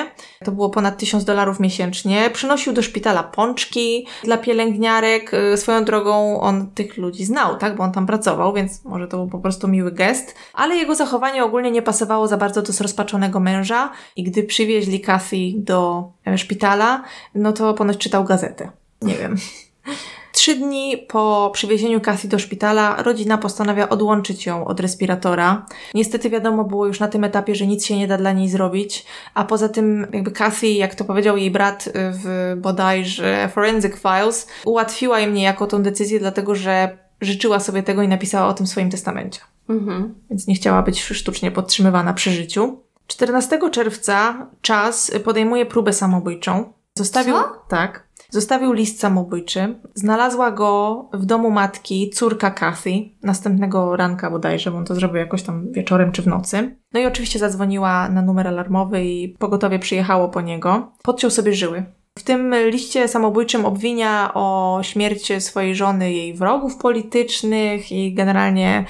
[0.45, 2.29] To było ponad 1000 dolarów miesięcznie.
[2.33, 5.33] Przynosił do szpitala pączki dla pielęgniarek.
[5.33, 7.75] E, swoją drogą on tych ludzi znał, tak?
[7.75, 10.35] Bo on tam pracował, więc może to był po prostu miły gest.
[10.53, 15.37] Ale jego zachowanie ogólnie nie pasowało za bardzo do zrozpaczonego męża i gdy przywieźli Kathy
[15.55, 17.03] do e, szpitala,
[17.35, 18.71] no to ponoć czytał gazetę.
[19.01, 19.35] Nie wiem.
[20.33, 25.65] Trzy dni po przywiezieniu Cassie do szpitala rodzina postanawia odłączyć ją od respiratora.
[25.93, 29.05] Niestety wiadomo było już na tym etapie, że nic się nie da dla niej zrobić,
[29.33, 35.19] a poza tym jakby Cassie, jak to powiedział jej brat w bodajże Forensic Files, ułatwiła
[35.19, 38.89] im niejako tą decyzję, dlatego że życzyła sobie tego i napisała o tym w swoim
[38.89, 39.39] testamencie.
[39.69, 40.15] Mhm.
[40.29, 42.77] Więc nie chciała być sztucznie podtrzymywana przy życiu.
[43.07, 46.73] 14 czerwca Czas podejmuje próbę samobójczą.
[46.97, 47.61] Zostawił, Co?
[47.67, 49.75] tak, Zostawił list samobójczy.
[49.93, 52.91] Znalazła go w domu matki córka Kathy,
[53.23, 56.77] następnego ranka bodajże, bo on to zrobił jakoś tam wieczorem czy w nocy.
[56.93, 60.91] No i oczywiście zadzwoniła na numer alarmowy i pogotowie przyjechało po niego.
[61.03, 61.85] Podciął sobie żyły.
[62.19, 68.85] W tym liście samobójczym obwinia o śmierć swojej żony jej wrogów politycznych i generalnie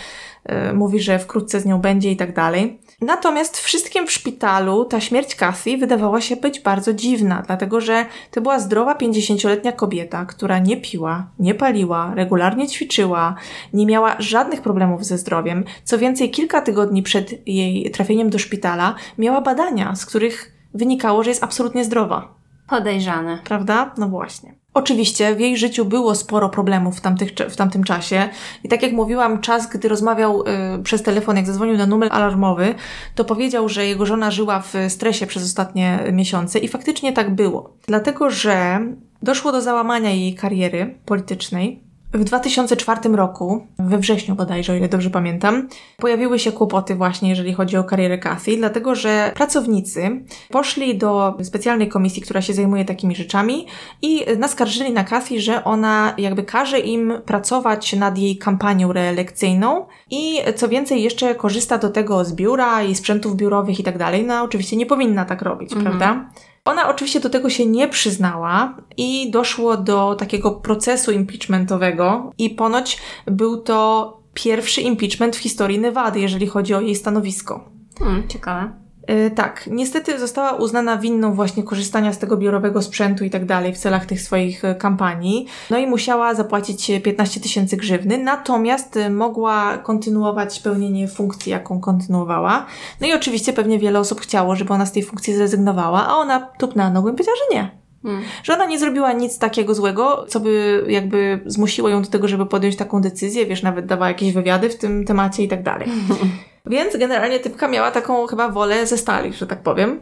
[0.74, 2.80] mówi, że wkrótce z nią będzie i tak dalej.
[3.02, 8.42] Natomiast wszystkim w szpitalu ta śmierć Kathy wydawała się być bardzo dziwna, dlatego że to
[8.42, 13.36] była zdrowa 50-letnia kobieta, która nie piła, nie paliła, regularnie ćwiczyła,
[13.74, 15.64] nie miała żadnych problemów ze zdrowiem.
[15.84, 21.30] Co więcej, kilka tygodni przed jej trafieniem do szpitala miała badania, z których wynikało, że
[21.30, 22.34] jest absolutnie zdrowa.
[22.70, 23.40] Podejrzane.
[23.44, 23.94] Prawda?
[23.98, 24.63] No właśnie.
[24.74, 28.30] Oczywiście w jej życiu było sporo problemów w, tamtych, w tamtym czasie
[28.64, 30.44] i tak jak mówiłam, czas, gdy rozmawiał
[30.80, 32.76] y, przez telefon, jak zadzwonił na numer alarmowy,
[33.16, 37.74] to powiedział, że jego żona żyła w stresie przez ostatnie miesiące i faktycznie tak było.
[37.88, 38.80] Dlatego, że
[39.22, 41.83] doszło do załamania jej kariery politycznej,
[42.14, 47.54] w 2004 roku, we wrześniu bodajże, o ile dobrze pamiętam, pojawiły się kłopoty właśnie, jeżeli
[47.54, 53.16] chodzi o karierę Kathy, dlatego że pracownicy poszli do specjalnej komisji, która się zajmuje takimi
[53.16, 53.68] rzeczami
[54.02, 60.40] i naskarżyli na Kathy, że ona jakby każe im pracować nad jej kampanią reelekcyjną i
[60.56, 64.24] co więcej jeszcze korzysta do tego z biura i sprzętów biurowych i tak dalej.
[64.24, 65.98] No oczywiście nie powinna tak robić, mhm.
[65.98, 66.30] prawda?
[66.66, 73.02] Ona oczywiście do tego się nie przyznała i doszło do takiego procesu impeachmentowego i ponoć
[73.26, 77.70] był to pierwszy impeachment w historii Nevady, jeżeli chodzi o jej stanowisko.
[78.00, 78.83] Hmm, ciekawe.
[79.08, 83.74] Yy, tak, niestety została uznana winną właśnie korzystania z tego biurowego sprzętu i tak dalej
[83.74, 85.48] w celach tych swoich e, kampanii.
[85.70, 92.66] No i musiała zapłacić 15 tysięcy grzywny, natomiast e, mogła kontynuować pełnienie funkcji, jaką kontynuowała.
[93.02, 96.40] No i oczywiście pewnie wiele osób chciało, żeby ona z tej funkcji zrezygnowała, a ona
[96.40, 97.72] tupnęła nogą i powiedziała, że nie.
[98.04, 98.24] Hmm.
[98.44, 102.46] Że ona nie zrobiła nic takiego złego, co by jakby zmusiło ją do tego, żeby
[102.46, 105.90] podjąć taką decyzję, wiesz, nawet dawała jakieś wywiady w tym temacie i tak dalej.
[106.66, 110.00] Więc generalnie typka miała taką chyba wolę ze stali, że tak powiem.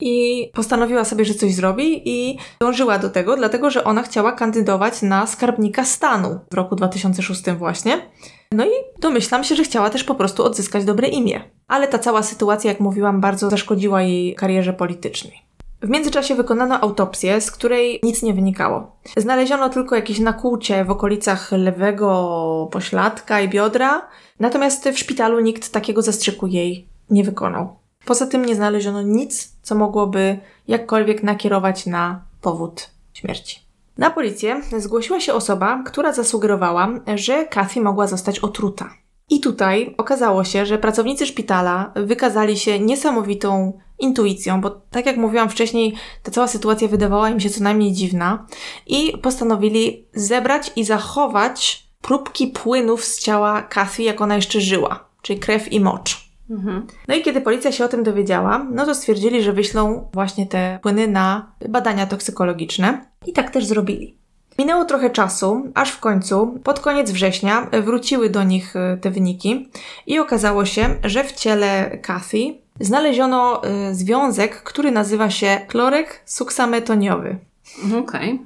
[0.00, 5.02] I postanowiła sobie, że coś zrobi i dążyła do tego, dlatego że ona chciała kandydować
[5.02, 8.10] na skarbnika stanu w roku 2006 właśnie.
[8.52, 11.40] No i domyślam się, że chciała też po prostu odzyskać dobre imię.
[11.68, 15.45] Ale ta cała sytuacja, jak mówiłam, bardzo zaszkodziła jej karierze politycznej.
[15.82, 18.96] W międzyczasie wykonano autopsję, z której nic nie wynikało.
[19.16, 24.08] Znaleziono tylko jakieś nakłucie w okolicach lewego pośladka i biodra,
[24.40, 27.76] natomiast w szpitalu nikt takiego zastrzyku jej nie wykonał.
[28.04, 33.60] Poza tym nie znaleziono nic, co mogłoby jakkolwiek nakierować na powód śmierci.
[33.98, 38.90] Na policję zgłosiła się osoba, która zasugerowała, że Kathy mogła zostać otruta.
[39.30, 45.48] I tutaj okazało się, że pracownicy szpitala wykazali się niesamowitą intuicją, bo tak jak mówiłam
[45.48, 48.46] wcześniej, ta cała sytuacja wydawała im się co najmniej dziwna
[48.86, 55.38] i postanowili zebrać i zachować próbki płynów z ciała Kathy, jak ona jeszcze żyła, czyli
[55.38, 56.26] krew i mocz.
[56.50, 56.86] Mhm.
[57.08, 60.78] No i kiedy policja się o tym dowiedziała, no to stwierdzili, że wyślą właśnie te
[60.82, 64.18] płyny na badania toksykologiczne i tak też zrobili.
[64.58, 69.68] Minęło trochę czasu, aż w końcu, pod koniec września, wróciły do nich e, te wyniki
[70.06, 77.38] i okazało się, że w ciele Kathy znaleziono y, związek, który nazywa się klorek suksametoniowy.
[77.86, 78.00] Okej.
[78.00, 78.38] Okay.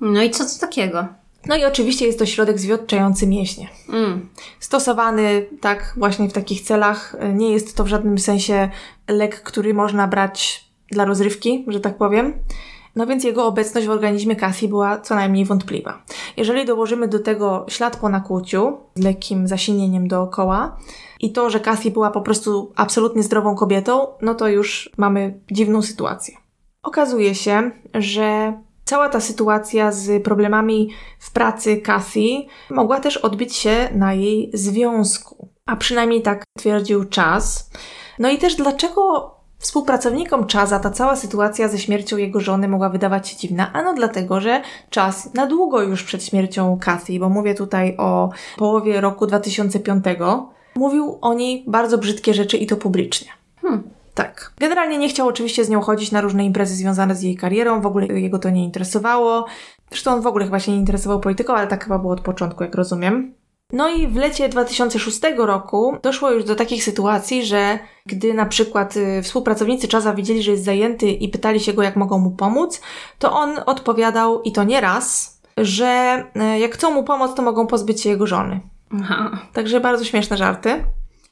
[0.00, 1.06] No i co to takiego?
[1.46, 3.68] No i oczywiście jest to środek zwiotczający mięśnie.
[3.88, 4.28] Mm.
[4.60, 7.16] Stosowany tak właśnie w takich celach.
[7.34, 8.70] Nie jest to w żadnym sensie
[9.08, 12.32] lek, który można brać dla rozrywki, że tak powiem.
[12.96, 16.02] No więc jego obecność w organizmie Cassie była co najmniej wątpliwa.
[16.36, 20.76] Jeżeli dołożymy do tego ślad po nakłuciu z lekkim zasilnieniem dookoła
[21.20, 25.82] i to, że Cassie była po prostu absolutnie zdrową kobietą, no to już mamy dziwną
[25.82, 26.36] sytuację.
[26.82, 33.88] Okazuje się, że cała ta sytuacja z problemami w pracy Cassie mogła też odbyć się
[33.94, 35.48] na jej związku.
[35.66, 37.70] A przynajmniej tak twierdził czas.
[38.18, 39.35] No i też dlaczego
[39.66, 44.40] Współpracownikom Chaza ta cała sytuacja ze śmiercią jego żony mogła wydawać się dziwna, ano dlatego,
[44.40, 50.04] że czas na długo już przed śmiercią Kathy, bo mówię tutaj o połowie roku 2005,
[50.76, 53.28] mówił o niej bardzo brzydkie rzeczy i to publicznie.
[53.62, 53.82] Hmm.
[54.14, 54.52] Tak.
[54.58, 57.86] Generalnie nie chciał oczywiście z nią chodzić na różne imprezy związane z jej karierą, w
[57.86, 59.46] ogóle jego to nie interesowało.
[59.90, 62.64] Zresztą on w ogóle chyba się nie interesował polityką, ale tak chyba było od początku,
[62.64, 63.34] jak rozumiem.
[63.72, 68.96] No i w lecie 2006 roku doszło już do takich sytuacji, że gdy na przykład
[68.96, 72.80] y, współpracownicy Czaza widzieli, że jest zajęty i pytali się go, jak mogą mu pomóc,
[73.18, 76.22] to on odpowiadał, i to nie raz, że
[76.54, 78.60] y, jak chcą mu pomóc, to mogą pozbyć się jego żony.
[79.00, 79.38] Aha.
[79.52, 80.84] Także bardzo śmieszne żarty.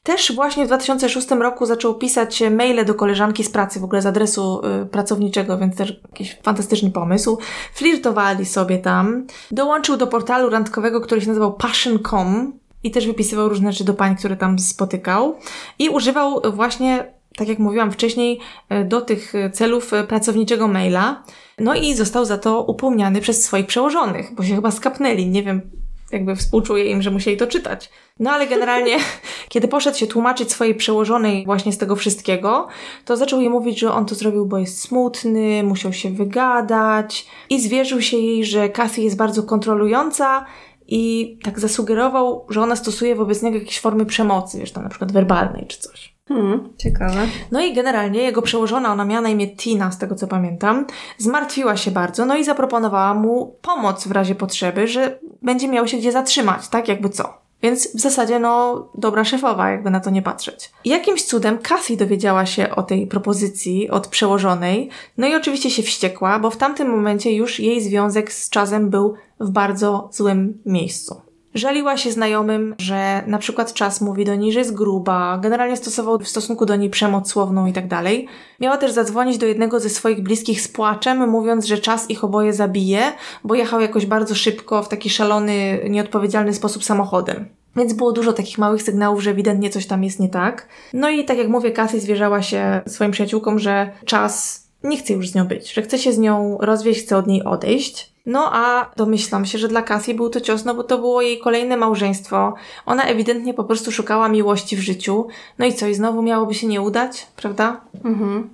[0.04, 4.06] Też właśnie w 2006 roku zaczął pisać maile do koleżanki z pracy, w ogóle z
[4.06, 7.38] adresu y, pracowniczego, więc też jakiś fantastyczny pomysł.
[7.74, 9.26] Flirtowali sobie tam.
[9.50, 12.52] Dołączył do portalu randkowego, który się nazywał Passion.com
[12.82, 15.36] i też wypisywał różne rzeczy do pań, które tam spotykał.
[15.78, 18.40] I używał właśnie, tak jak mówiłam wcześniej,
[18.72, 21.22] y, do tych celów pracowniczego maila.
[21.58, 25.26] No i został za to upomniany przez swoich przełożonych, bo się chyba skapnęli.
[25.26, 25.83] Nie wiem,
[26.14, 27.90] jakby współczuję im, że musieli to czytać.
[28.18, 28.96] No ale generalnie,
[29.48, 32.68] kiedy poszedł się tłumaczyć swojej przełożonej właśnie z tego wszystkiego,
[33.04, 37.60] to zaczął jej mówić, że on to zrobił, bo jest smutny, musiał się wygadać i
[37.60, 40.44] zwierzył się jej, że Kathy jest bardzo kontrolująca
[40.88, 45.12] i tak zasugerował, że ona stosuje wobec niego jakieś formy przemocy, wiesz, tam na przykład
[45.12, 46.13] werbalnej czy coś.
[46.28, 47.26] Hmm, ciekawe.
[47.52, 50.86] No i generalnie jego przełożona, ona miała na imię Tina, z tego co pamiętam,
[51.18, 55.96] zmartwiła się bardzo, no i zaproponowała mu pomoc w razie potrzeby, że będzie miał się
[55.96, 57.44] gdzie zatrzymać, tak jakby co.
[57.62, 60.72] Więc w zasadzie, no, dobra szefowa, jakby na to nie patrzeć.
[60.84, 66.38] Jakimś cudem Kathy dowiedziała się o tej propozycji od przełożonej, no i oczywiście się wściekła,
[66.38, 71.20] bo w tamtym momencie już jej związek z czasem był w bardzo złym miejscu.
[71.54, 76.18] Żaliła się znajomym, że na przykład czas mówi do niej, że jest gruba, generalnie stosował
[76.18, 78.28] w stosunku do niej przemoc słowną i tak dalej.
[78.60, 82.52] Miała też zadzwonić do jednego ze swoich bliskich z płaczem, mówiąc, że czas ich oboje
[82.52, 83.12] zabije,
[83.44, 87.48] bo jechał jakoś bardzo szybko w taki szalony, nieodpowiedzialny sposób samochodem.
[87.76, 90.68] Więc było dużo takich małych sygnałów, że ewidentnie coś tam jest nie tak.
[90.92, 95.28] No i tak jak mówię, Cassie zwierzała się swoim przyjaciółkom, że czas nie chce już
[95.28, 98.14] z nią być, że chce się z nią rozwieść, chce od niej odejść.
[98.26, 101.38] No a domyślam się, że dla Cassie był to cios, no bo to było jej
[101.38, 102.54] kolejne małżeństwo.
[102.86, 105.26] Ona ewidentnie po prostu szukała miłości w życiu.
[105.58, 107.80] No i co, i znowu miałoby się nie udać, prawda?
[108.04, 108.50] Mhm.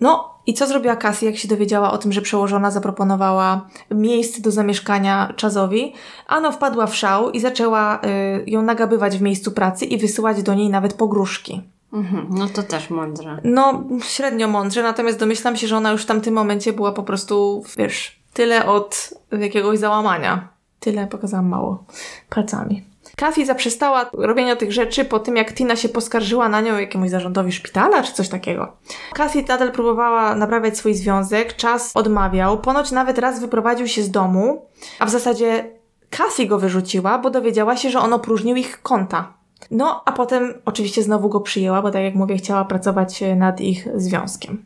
[0.00, 4.50] No i co zrobiła Cassie, jak się dowiedziała o tym, że przełożona zaproponowała miejsce do
[4.50, 5.92] zamieszkania Chazowi?
[6.26, 10.54] Ano wpadła w szał i zaczęła y, ją nagabywać w miejscu pracy i wysyłać do
[10.54, 11.62] niej nawet pogróżki.
[11.94, 12.26] Mhm.
[12.30, 13.40] No to też mądrze.
[13.44, 17.64] No, średnio mądrze, natomiast domyślam się, że ona już w tamtym momencie była po prostu,
[17.76, 20.48] wiesz, tyle od jakiegoś załamania.
[20.80, 21.84] Tyle pokazałam mało
[22.30, 22.84] palcami.
[23.16, 27.52] Kathy zaprzestała robienia tych rzeczy po tym, jak Tina się poskarżyła na nią jakiemuś zarządowi
[27.52, 28.72] szpitala czy coś takiego.
[29.14, 34.66] Kathy nadal próbowała naprawiać swój związek, czas odmawiał, ponoć nawet raz wyprowadził się z domu,
[34.98, 35.70] a w zasadzie
[36.10, 39.32] Kathy go wyrzuciła, bo dowiedziała się, że on opróżnił ich konta.
[39.70, 43.88] No, a potem oczywiście znowu go przyjęła, bo tak jak mówię, chciała pracować nad ich
[43.94, 44.64] związkiem.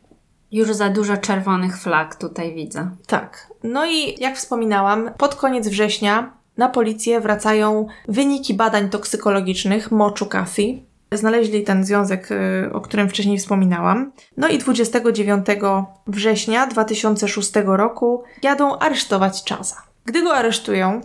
[0.51, 2.89] Już za dużo czerwonych flag tutaj widzę.
[3.07, 3.47] Tak.
[3.63, 10.79] No i jak wspominałam, pod koniec września na policję wracają wyniki badań toksykologicznych moczu Kathy.
[11.11, 14.11] Znaleźli ten związek, y, o którym wcześniej wspominałam.
[14.37, 15.45] No i 29
[16.07, 19.75] września 2006 roku jadą aresztować Chaza.
[20.05, 21.01] Gdy go aresztują,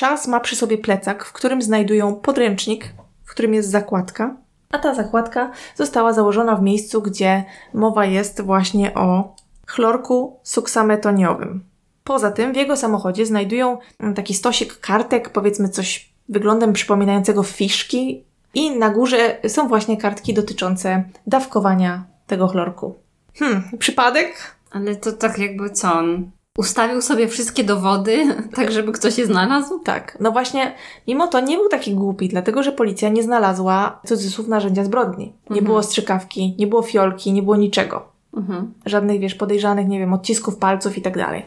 [0.00, 2.92] Chaz ma przy sobie plecak, w którym znajdują podręcznik,
[3.36, 4.36] którym jest zakładka,
[4.70, 9.34] a ta zakładka została założona w miejscu, gdzie mowa jest właśnie o
[9.66, 11.64] chlorku suksametoniowym.
[12.04, 13.78] Poza tym w jego samochodzie znajdują
[14.14, 18.24] taki stosik kartek, powiedzmy coś wyglądem przypominającego fiszki
[18.54, 22.94] i na górze są właśnie kartki dotyczące dawkowania tego chlorku.
[23.38, 24.56] Hmm, przypadek?
[24.70, 28.24] Ale to tak jakby co on Ustawił sobie wszystkie dowody,
[28.56, 29.78] tak żeby ktoś je znalazł?
[29.78, 30.16] Tak.
[30.20, 30.74] No właśnie,
[31.08, 35.24] mimo to nie był taki głupi, dlatego że policja nie znalazła cudzysłów narzędzia zbrodni.
[35.26, 35.64] Nie Mhm.
[35.64, 38.08] było strzykawki, nie było fiolki, nie było niczego.
[38.36, 38.72] Mhm.
[38.86, 41.46] Żadnych, wiesz, podejrzanych, nie wiem, odcisków palców i tak dalej.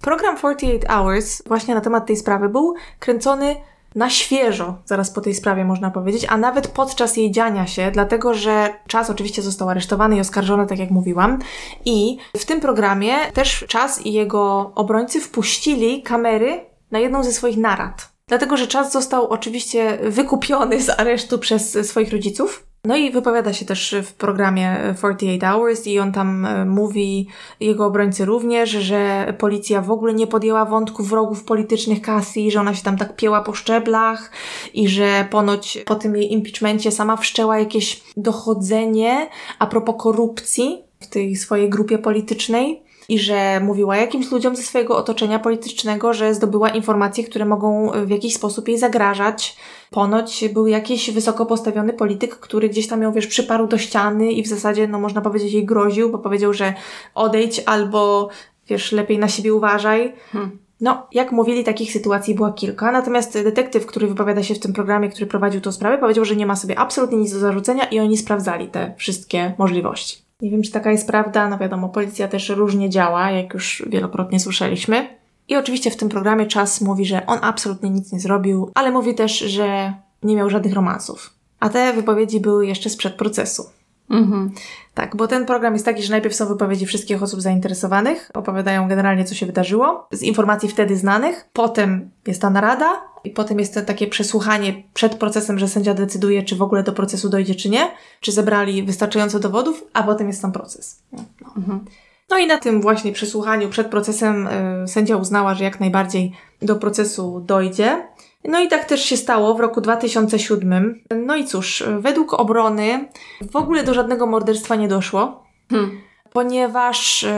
[0.00, 3.56] Program 48 Hours właśnie na temat tej sprawy był kręcony
[3.94, 8.34] na świeżo, zaraz po tej sprawie można powiedzieć, a nawet podczas jej dziania się, dlatego
[8.34, 11.38] że czas oczywiście został aresztowany i oskarżony, tak jak mówiłam.
[11.84, 17.56] I w tym programie też czas i jego obrońcy wpuścili kamery na jedną ze swoich
[17.56, 18.12] narad.
[18.28, 22.66] Dlatego, że czas został oczywiście wykupiony z aresztu przez swoich rodziców.
[22.84, 27.28] No i wypowiada się też w programie 48 Hours i on tam e, mówi,
[27.60, 32.74] jego obrońcy również, że policja w ogóle nie podjęła wątków wrogów politycznych Cassie, że ona
[32.74, 34.32] się tam tak pieła po szczeblach
[34.74, 39.28] i że ponoć po tym jej impeachmencie sama wszczęła jakieś dochodzenie
[39.58, 44.96] a propos korupcji w tej swojej grupie politycznej i że mówiła jakimś ludziom ze swojego
[44.96, 49.56] otoczenia politycznego, że zdobyła informacje, które mogą w jakiś sposób jej zagrażać.
[49.90, 54.42] Ponoć był jakiś wysoko postawiony polityk, który gdzieś tam ją, wiesz, przyparł do ściany i
[54.42, 56.74] w zasadzie, no można powiedzieć, jej groził, bo powiedział, że
[57.14, 58.28] odejdź albo,
[58.68, 60.12] wiesz, lepiej na siebie uważaj.
[60.32, 60.58] Hmm.
[60.80, 65.08] No, jak mówili, takich sytuacji była kilka, natomiast detektyw, który wypowiada się w tym programie,
[65.08, 68.16] który prowadził tą sprawę, powiedział, że nie ma sobie absolutnie nic do zarzucenia i oni
[68.16, 70.29] sprawdzali te wszystkie możliwości.
[70.42, 74.40] Nie wiem, czy taka jest prawda, no wiadomo, policja też różnie działa, jak już wielokrotnie
[74.40, 75.20] słyszeliśmy.
[75.48, 79.14] I oczywiście w tym programie Czas mówi, że on absolutnie nic nie zrobił, ale mówi
[79.14, 81.34] też, że nie miał żadnych romansów.
[81.60, 83.64] A te wypowiedzi były jeszcze sprzed procesu.
[84.10, 84.52] Mhm.
[84.94, 89.24] Tak, bo ten program jest taki, że najpierw są wypowiedzi wszystkich osób zainteresowanych, opowiadają generalnie,
[89.24, 93.82] co się wydarzyło, z informacji wtedy znanych, potem jest ta narada i potem jest to
[93.82, 97.90] takie przesłuchanie przed procesem, że sędzia decyduje, czy w ogóle do procesu dojdzie, czy nie,
[98.20, 101.02] czy zebrali wystarczająco dowodów, a potem jest tam proces.
[101.12, 101.24] No,
[101.56, 101.84] mhm.
[102.30, 106.32] no i na tym właśnie przesłuchaniu przed procesem y, sędzia uznała, że jak najbardziej
[106.62, 108.06] do procesu dojdzie.
[108.44, 111.00] No i tak też się stało w roku 2007.
[111.26, 113.08] No i cóż, według obrony
[113.50, 116.00] w ogóle do żadnego morderstwa nie doszło, hmm.
[116.32, 117.28] ponieważ y,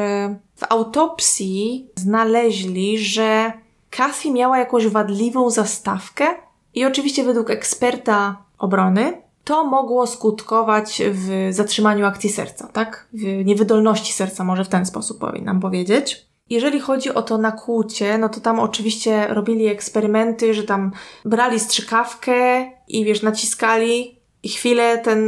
[0.56, 3.52] w autopsji znaleźli, że
[3.90, 6.26] Kathy miała jakąś wadliwą zastawkę
[6.74, 13.08] i oczywiście według eksperta obrony to mogło skutkować w zatrzymaniu akcji serca, tak?
[13.12, 16.26] W niewydolności serca, może w ten sposób powinnam powiedzieć.
[16.52, 20.92] Jeżeli chodzi o to nakłucie, no to tam oczywiście robili eksperymenty, że tam
[21.24, 25.20] brali strzykawkę i wiesz, naciskali i chwilę ten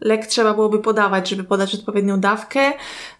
[0.00, 2.60] lek trzeba byłoby podawać, żeby podać odpowiednią dawkę.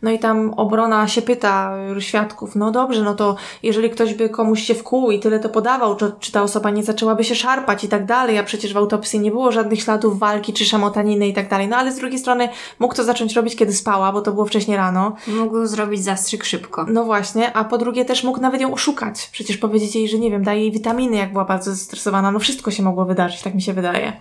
[0.02, 4.62] No i tam obrona się pyta świadków, no dobrze, no to jeżeli ktoś by komuś
[4.62, 7.88] się wkłuł i tyle to podawał, czy, czy ta osoba nie zaczęłaby się szarpać i
[7.88, 11.48] tak dalej, a przecież w autopsji nie było żadnych śladów walki czy szamotaniny i tak
[11.48, 11.68] dalej.
[11.68, 12.48] No ale z drugiej strony
[12.78, 15.16] mógł to zacząć robić, kiedy spała, bo to było wcześniej rano.
[15.26, 16.86] Mógł zrobić zastrzyk szybko.
[16.88, 19.28] No właśnie, a po drugie też mógł nawet ją oszukać.
[19.32, 22.32] Przecież powiedzieć jej, że nie wiem, daje jej witaminy, jak była bardzo zestresowana.
[22.32, 24.12] No wszystko się mogło wydarzyć, tak mi się wydaje.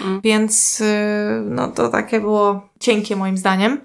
[0.00, 0.20] Mm.
[0.20, 3.80] Więc Y, no to takie było cienkie moim zdaniem.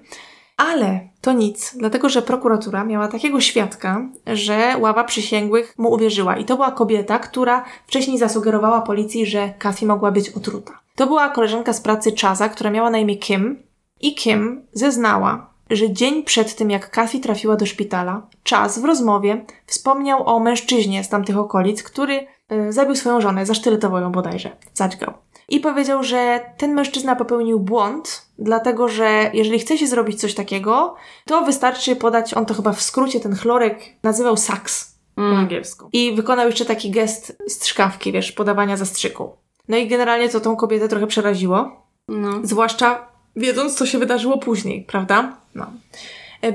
[0.56, 6.36] Ale to nic, dlatego że prokuratura miała takiego świadka, że ława przysięgłych mu uwierzyła.
[6.36, 10.80] I to była kobieta, która wcześniej zasugerowała policji, że Kathy mogła być otruta.
[10.94, 13.62] To była koleżanka z pracy Chaza, która miała na imię Kim.
[14.00, 19.44] I Kim zeznała, że dzień przed tym, jak Kathy trafiła do szpitala, Chaz w rozmowie
[19.66, 25.12] wspomniał o mężczyźnie z tamtych okolic, który y, zabił swoją żonę, zasztyletował ją bodajże, zadźgał
[25.48, 30.94] i powiedział, że ten mężczyzna popełnił błąd, dlatego że jeżeli chce się zrobić coś takiego,
[31.24, 35.32] to wystarczy podać, on to chyba w skrócie ten chlorek nazywał saks mm.
[35.32, 35.88] po angielsku.
[35.92, 39.36] I wykonał jeszcze taki gest strzykawki, wiesz, podawania zastrzyku.
[39.68, 41.86] No i generalnie to tą kobietę trochę przeraziło.
[42.08, 42.40] No.
[42.42, 45.36] Zwłaszcza wiedząc, co się wydarzyło później, prawda?
[45.54, 45.66] No.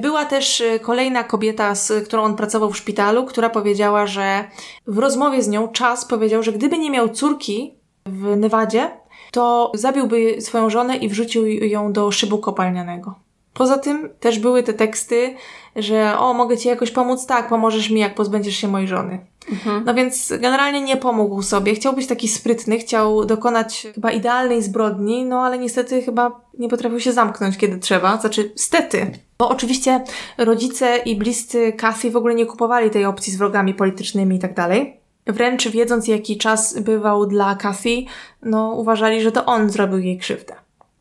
[0.02, 4.46] Była też y, kolejna kobieta, z którą on pracował w szpitalu, która powiedziała, że
[4.88, 8.92] w rozmowie z nią czas powiedział, że gdyby nie miał córki, w Nevadzie,
[9.32, 13.16] to zabiłby swoją żonę i wrzucił ją do szybu kopalnianego.
[13.54, 15.36] Poza tym też były te teksty,
[15.76, 17.26] że o, mogę ci jakoś pomóc?
[17.26, 19.20] Tak, pomożesz mi, jak pozbędziesz się mojej żony.
[19.52, 19.84] Mhm.
[19.86, 21.76] No więc generalnie nie pomógł sobie.
[21.76, 27.00] Chciał być taki sprytny, chciał dokonać chyba idealnej zbrodni, no ale niestety chyba nie potrafił
[27.00, 28.18] się zamknąć, kiedy trzeba.
[28.18, 29.12] Znaczy, stety.
[29.40, 30.04] Bo oczywiście
[30.38, 34.54] rodzice i bliscy Cassie w ogóle nie kupowali tej opcji z wrogami politycznymi i tak
[34.54, 35.01] dalej.
[35.28, 38.04] Wręcz wiedząc, jaki czas bywał dla Kathy,
[38.42, 40.56] no uważali, że to on zrobił jej krzywdę.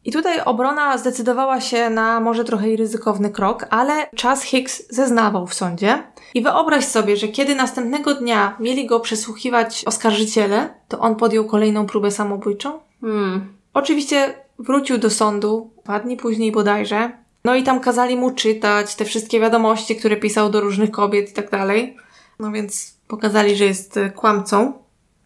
[0.04, 5.54] I tutaj obrona zdecydowała się na może trochę ryzykowny krok, ale czas Hicks zeznawał w
[5.54, 6.02] sądzie.
[6.34, 11.86] I wyobraź sobie, że kiedy następnego dnia mieli go przesłuchiwać oskarżyciele, to on podjął kolejną
[11.86, 12.78] próbę samobójczą.
[13.00, 13.54] Hmm.
[13.74, 17.10] Oczywiście wrócił do sądu, dwa dni później bodajże.
[17.44, 21.32] No i tam kazali mu czytać te wszystkie wiadomości, które pisał do różnych kobiet i
[21.32, 21.96] tak dalej.
[22.38, 24.72] No więc pokazali, że jest e, kłamcą.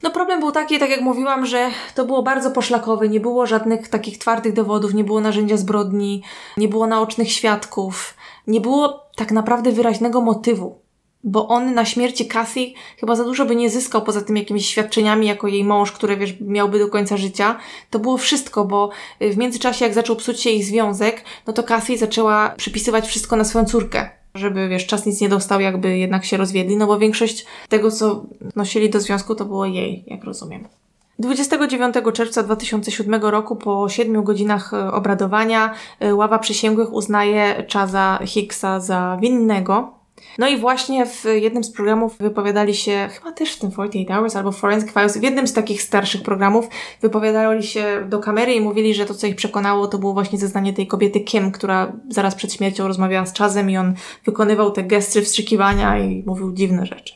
[0.03, 3.89] No problem był taki, tak jak mówiłam, że to było bardzo poszlakowe, nie było żadnych
[3.89, 6.23] takich twardych dowodów, nie było narzędzia zbrodni,
[6.57, 8.15] nie było naocznych świadków,
[8.47, 10.85] nie było tak naprawdę wyraźnego motywu.
[11.27, 15.27] bo on na śmierci Kathy chyba za dużo by nie zyskał poza tym jakimiś świadczeniami
[15.27, 17.59] jako jej mąż, które wiesz, miałby do końca życia.
[17.91, 18.91] To było wszystko, bo
[19.23, 23.37] y, w międzyczasie jak zaczął psuć się ich związek, no to Kathy zaczęła przypisywać wszystko
[23.37, 24.24] na swoją córkę.
[24.35, 28.25] Żeby, wiesz, czas nic nie dostał, jakby jednak się rozwiedli, no bo większość tego, co
[28.57, 30.69] nosili do związku, to było jej, jak rozumiem.
[31.19, 38.81] 29 czerwca 2007 roku, po 7 godzinach e, obradowania, e, ława przysięgłych uznaje Chaza Hicksa
[38.81, 40.04] za winnego.
[40.39, 44.37] No i właśnie w jednym z programów wypowiadali się, chyba też w tym 48 Hours
[44.37, 46.69] albo Forensic Files, w jednym z takich starszych programów
[47.01, 50.73] wypowiadali się do kamery i mówili, że to, co ich przekonało, to było właśnie zeznanie
[50.73, 53.95] tej kobiety Kim, która zaraz przed śmiercią rozmawiała z Chazem i on
[54.25, 57.15] wykonywał te gesty wstrzykiwania i mówił dziwne rzeczy.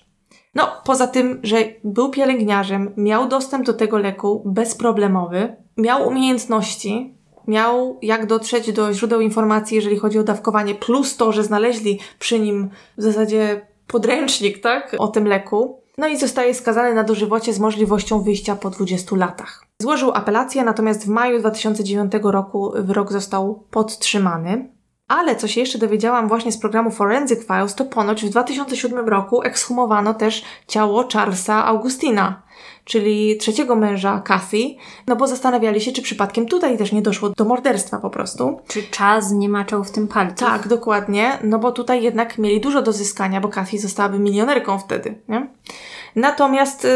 [0.54, 7.17] No, poza tym, że był pielęgniarzem, miał dostęp do tego leku bezproblemowy, miał umiejętności,
[7.48, 12.40] miał jak dotrzeć do źródeł informacji, jeżeli chodzi o dawkowanie, plus to, że znaleźli przy
[12.40, 15.80] nim w zasadzie podręcznik, tak, o tym leku.
[15.98, 19.64] No i zostaje skazany na dożywocie z możliwością wyjścia po 20 latach.
[19.78, 24.68] Złożył apelację, natomiast w maju 2009 roku wyrok został podtrzymany.
[25.08, 29.42] Ale co się jeszcze dowiedziałam właśnie z programu Forensic Files, to ponoć w 2007 roku
[29.42, 32.42] ekshumowano też ciało Charlesa Augustina,
[32.88, 34.74] czyli trzeciego męża Kathy,
[35.06, 38.60] no bo zastanawiali się, czy przypadkiem tutaj też nie doszło do morderstwa po prostu.
[38.68, 40.44] Czy czas nie maczał w tym palcu?
[40.44, 45.14] Tak, dokładnie, no bo tutaj jednak mieli dużo do zyskania, bo Kathy zostałaby milionerką wtedy,
[45.28, 45.48] nie?
[46.16, 46.86] Natomiast,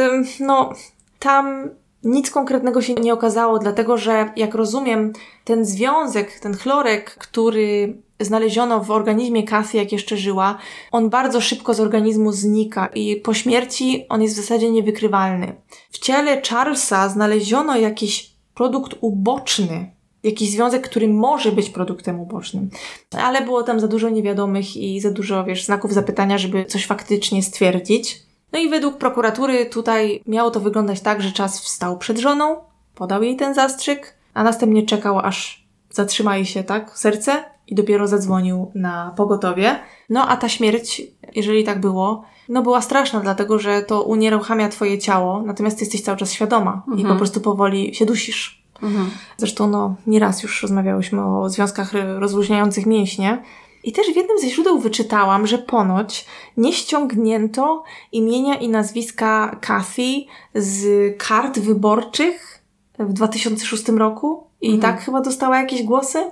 [0.40, 0.72] no,
[1.18, 1.70] tam
[2.04, 5.12] nic konkretnego się nie okazało, dlatego że, jak rozumiem,
[5.44, 10.58] ten związek, ten chlorek, który znaleziono w organizmie Kathy, jak jeszcze żyła,
[10.92, 15.52] on bardzo szybko z organizmu znika i po śmierci on jest w zasadzie niewykrywalny.
[15.90, 19.90] W ciele Charlesa znaleziono jakiś produkt uboczny,
[20.22, 22.70] jakiś związek, który może być produktem ubocznym.
[23.12, 27.42] Ale było tam za dużo niewiadomych i za dużo, wiesz, znaków zapytania, żeby coś faktycznie
[27.42, 28.22] stwierdzić.
[28.52, 32.56] No i według prokuratury tutaj miało to wyglądać tak, że czas wstał przed żoną,
[32.94, 38.08] podał jej ten zastrzyk, a następnie czekał, aż zatrzyma jej się, tak, serce i dopiero
[38.08, 39.78] zadzwonił na pogotowie.
[40.10, 41.02] No a ta śmierć,
[41.34, 46.02] jeżeli tak było, no była straszna, dlatego że to unieruchamia twoje ciało, natomiast ty jesteś
[46.02, 46.98] cały czas świadoma mhm.
[46.98, 48.62] i po prostu powoli się dusisz.
[48.82, 49.10] Mhm.
[49.36, 53.42] Zresztą no, nieraz już rozmawiałyśmy o związkach rozluźniających mięśnie.
[53.84, 60.24] I też w jednym ze źródeł wyczytałam, że ponoć nie ściągnięto imienia i nazwiska Kathy
[60.54, 60.86] z
[61.18, 62.62] kart wyborczych
[62.98, 64.80] w 2006 roku i mhm.
[64.80, 66.30] tak chyba dostała jakieś głosy.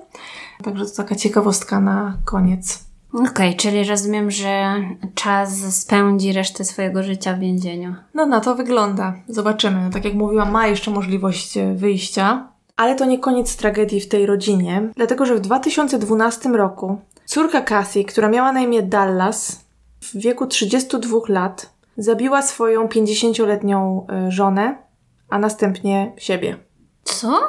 [0.63, 2.85] Także to taka ciekawostka na koniec.
[3.13, 4.75] Okej, okay, czyli rozumiem, że
[5.15, 7.95] czas spędzi resztę swojego życia w więzieniu.
[8.15, 9.15] No na to wygląda.
[9.29, 9.91] Zobaczymy.
[9.93, 12.49] Tak jak mówiłam, ma jeszcze możliwość wyjścia.
[12.77, 18.05] Ale to nie koniec tragedii w tej rodzinie, dlatego że w 2012 roku Córka Kathy,
[18.05, 19.65] która miała na imię Dallas,
[20.01, 24.77] w wieku 32 lat zabiła swoją 50-letnią e, żonę,
[25.31, 26.57] a następnie siebie.
[27.05, 27.41] Co?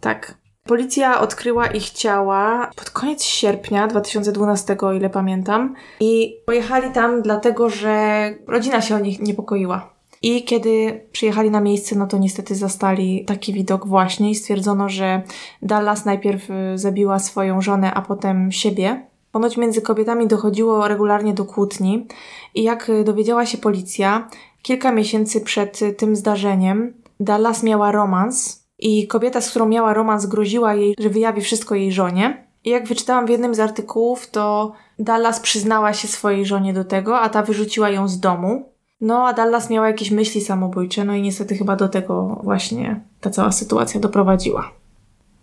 [0.00, 0.34] Tak.
[0.68, 7.70] Policja odkryła ich ciała pod koniec sierpnia 2012, o ile pamiętam, i pojechali tam dlatego,
[7.70, 9.90] że rodzina się o nich niepokoiła.
[10.22, 15.22] I kiedy przyjechali na miejsce, no to niestety zastali taki widok właśnie i stwierdzono, że
[15.62, 19.06] Dallas najpierw e, zabiła swoją żonę, a potem siebie.
[19.32, 22.06] Ponoć między kobietami dochodziło regularnie do kłótni
[22.54, 24.28] i jak dowiedziała się policja,
[24.62, 30.74] kilka miesięcy przed tym zdarzeniem Dallas miała romans i kobieta, z którą miała romans, groziła
[30.74, 32.48] jej, że wyjawi wszystko jej żonie.
[32.64, 37.20] I jak wyczytałam w jednym z artykułów, to Dallas przyznała się swojej żonie do tego,
[37.20, 38.72] a ta wyrzuciła ją z domu.
[39.00, 43.30] No, a Dallas miała jakieś myśli samobójcze, no i niestety chyba do tego właśnie ta
[43.30, 44.70] cała sytuacja doprowadziła.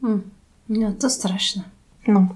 [0.01, 0.21] Hmm.
[0.69, 1.63] No, to straszne.
[2.07, 2.27] No.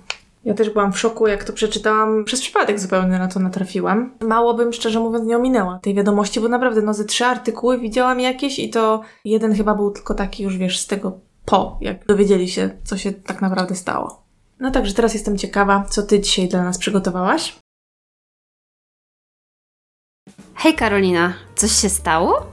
[0.45, 2.25] Ja też byłam w szoku, jak to przeczytałam.
[2.25, 4.17] Przez przypadek zupełnie na to natrafiłam.
[4.21, 8.19] Mało bym, szczerze mówiąc, nie ominęła tej wiadomości, bo naprawdę, no ze trzy artykuły widziałam
[8.19, 12.49] jakieś i to jeden chyba był tylko taki już, wiesz, z tego po, jak dowiedzieli
[12.49, 14.23] się, co się tak naprawdę stało.
[14.59, 17.55] No także teraz jestem ciekawa, co ty dzisiaj dla nas przygotowałaś?
[20.55, 22.45] Hej Karolina, coś się stało?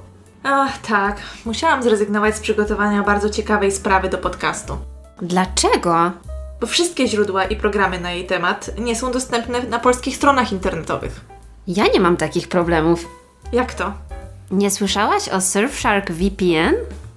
[0.43, 1.23] Ach, tak.
[1.45, 4.77] Musiałam zrezygnować z przygotowania bardzo ciekawej sprawy do podcastu.
[5.23, 6.13] Dlaczego?
[6.61, 11.21] Bo wszystkie źródła i programy na jej temat nie są dostępne na polskich stronach internetowych.
[11.67, 13.09] Ja nie mam takich problemów.
[13.53, 13.93] Jak to?
[14.51, 16.75] Nie słyszałaś o Surfshark VPN?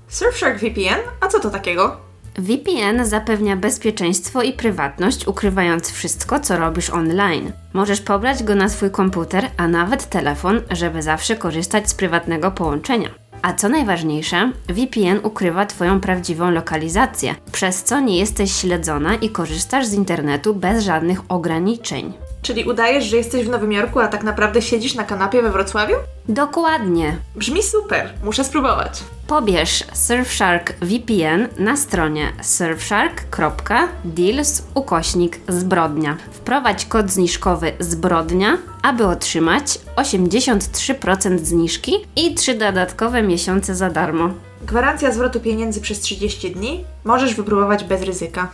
[0.07, 0.99] Surfshark VPN?
[1.21, 1.97] A co to takiego?
[2.39, 7.51] VPN zapewnia bezpieczeństwo i prywatność, ukrywając wszystko, co robisz online.
[7.73, 13.09] Możesz pobrać go na swój komputer, a nawet telefon, żeby zawsze korzystać z prywatnego połączenia.
[13.41, 19.85] A co najważniejsze, VPN ukrywa Twoją prawdziwą lokalizację, przez co nie jesteś śledzona i korzystasz
[19.85, 22.13] z internetu bez żadnych ograniczeń.
[22.41, 25.95] Czyli udajesz, że jesteś w Nowym Jorku, a tak naprawdę siedzisz na kanapie we Wrocławiu?
[26.29, 27.17] Dokładnie.
[27.35, 29.03] Brzmi super, muszę spróbować.
[29.27, 36.17] Pobierz Surfshark VPN na stronie surfshark.deals ukośnik zbrodnia.
[36.31, 44.29] Wprowadź kod zniżkowy zbrodnia, aby otrzymać 83% zniżki i 3 dodatkowe miesiące za darmo.
[44.61, 46.85] Gwarancja zwrotu pieniędzy przez 30 dni.
[47.03, 48.49] Możesz wypróbować bez ryzyka.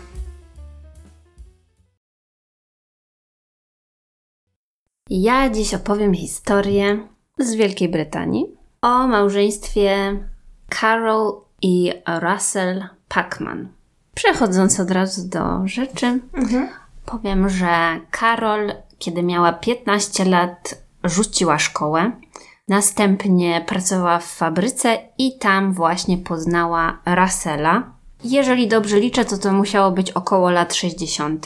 [5.09, 7.07] Ja dziś opowiem historię
[7.39, 8.45] z Wielkiej Brytanii
[8.81, 10.19] o małżeństwie
[10.79, 11.91] Carol i
[12.21, 13.67] Russell Pacman.
[14.15, 16.19] Przechodząc od razu do rzeczy,
[17.05, 22.11] powiem, że Carol, kiedy miała 15 lat, rzuciła szkołę.
[22.67, 27.83] Następnie pracowała w fabryce i tam właśnie poznała Russella.
[28.23, 31.45] Jeżeli dobrze liczę, to to musiało być około lat 60.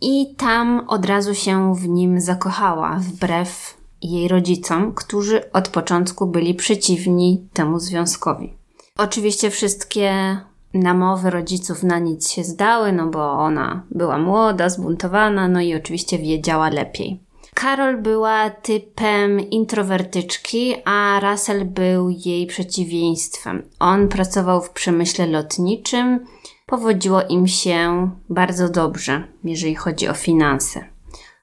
[0.00, 6.54] I tam od razu się w nim zakochała, wbrew jej rodzicom, którzy od początku byli
[6.54, 8.52] przeciwni temu związkowi.
[8.96, 10.36] Oczywiście wszystkie
[10.74, 16.18] namowy rodziców na nic się zdały, no bo ona była młoda, zbuntowana, no i oczywiście
[16.18, 17.20] wiedziała lepiej.
[17.54, 23.62] Karol była typem introwertyczki, a Russell był jej przeciwieństwem.
[23.78, 26.26] On pracował w przemyśle lotniczym,
[26.68, 30.84] powodziło im się bardzo dobrze, jeżeli chodzi o finanse.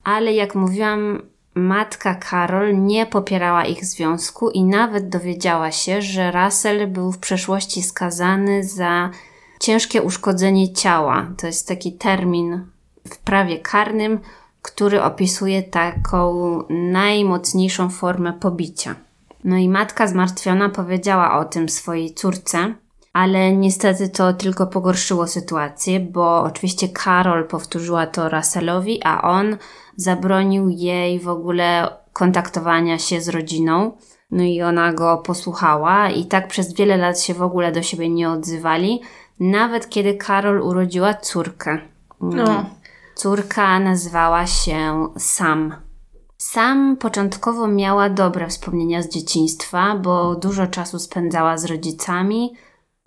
[0.03, 1.21] Ale jak mówiłam,
[1.55, 7.83] matka Karol nie popierała ich związku i nawet dowiedziała się, że Russell był w przeszłości
[7.83, 9.09] skazany za
[9.59, 11.27] ciężkie uszkodzenie ciała.
[11.37, 12.65] To jest taki termin
[13.07, 14.19] w prawie karnym,
[14.61, 18.95] który opisuje taką najmocniejszą formę pobicia.
[19.43, 22.75] No i matka zmartwiona powiedziała o tym swojej córce,
[23.15, 29.57] ale niestety to tylko pogorszyło sytuację, bo oczywiście Karol powtórzyła to Russellowi, a on
[29.95, 33.97] zabronił jej w ogóle kontaktowania się z rodziną.
[34.31, 38.09] No i ona go posłuchała i tak przez wiele lat się w ogóle do siebie
[38.09, 39.01] nie odzywali,
[39.39, 41.77] nawet kiedy Karol urodziła córkę.
[42.21, 42.65] No.
[43.15, 45.75] Córka nazywała się Sam.
[46.37, 52.53] Sam początkowo miała dobre wspomnienia z dzieciństwa, bo dużo czasu spędzała z rodzicami,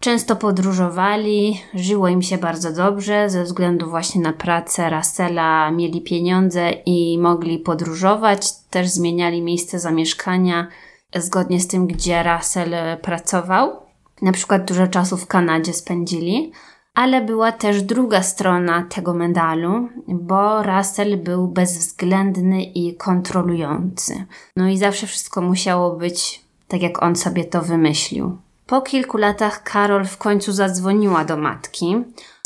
[0.00, 6.70] często podróżowali, żyło im się bardzo dobrze, ze względu właśnie na pracę Russella mieli pieniądze
[6.70, 10.68] i mogli podróżować, też zmieniali miejsce zamieszkania
[11.14, 13.72] zgodnie z tym, gdzie Russell pracował.
[14.22, 16.52] Na przykład dużo czasu w Kanadzie spędzili,
[16.94, 24.24] ale była też druga strona tego medalu, bo Russell był bezwzględny i kontrolujący.
[24.56, 28.38] No i zawsze wszystko musiało być tak, jak on sobie to wymyślił.
[28.68, 31.96] Po kilku latach Karol w końcu zadzwoniła do matki.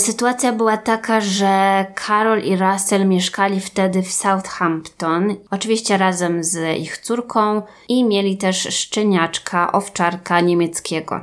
[0.00, 6.98] Sytuacja była taka, że Karol i Russell mieszkali wtedy w Southampton, oczywiście razem z ich
[6.98, 11.20] córką i mieli też szczeniaczka, owczarka niemieckiego.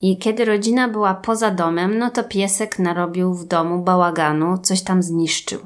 [0.00, 5.02] I kiedy rodzina była poza domem, no to piesek narobił w domu bałaganu, coś tam
[5.02, 5.60] zniszczył.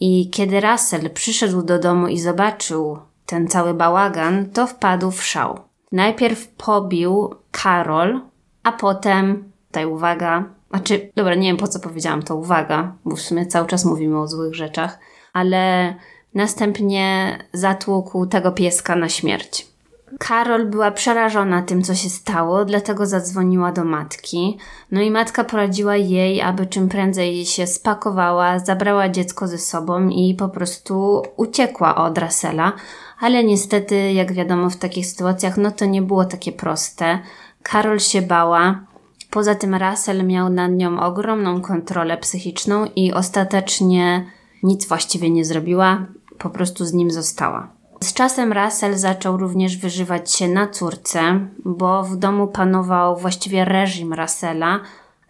[0.00, 5.67] I kiedy Russell przyszedł do domu i zobaczył ten cały bałagan, to wpadł w szał.
[5.92, 8.20] Najpierw pobił Karol,
[8.62, 13.20] a potem, tutaj uwaga, znaczy, dobra, nie wiem po co powiedziałam to uwaga, bo w
[13.20, 14.98] sumie cały czas mówimy o złych rzeczach,
[15.32, 15.94] ale
[16.34, 19.67] następnie zatłukł tego pieska na śmierć.
[20.18, 24.58] Karol była przerażona tym, co się stało, dlatego zadzwoniła do matki.
[24.90, 30.34] No i matka poradziła jej, aby czym prędzej się spakowała, zabrała dziecko ze sobą i
[30.34, 32.72] po prostu uciekła od Russella.
[33.20, 37.18] Ale niestety, jak wiadomo, w takich sytuacjach, no to nie było takie proste.
[37.62, 38.80] Karol się bała.
[39.30, 44.26] Poza tym Russell miał nad nią ogromną kontrolę psychiczną i ostatecznie
[44.62, 46.06] nic właściwie nie zrobiła,
[46.38, 47.77] po prostu z nim została.
[48.00, 54.12] Z czasem Russell zaczął również wyżywać się na córce, bo w domu panował właściwie reżim
[54.12, 54.80] Russella.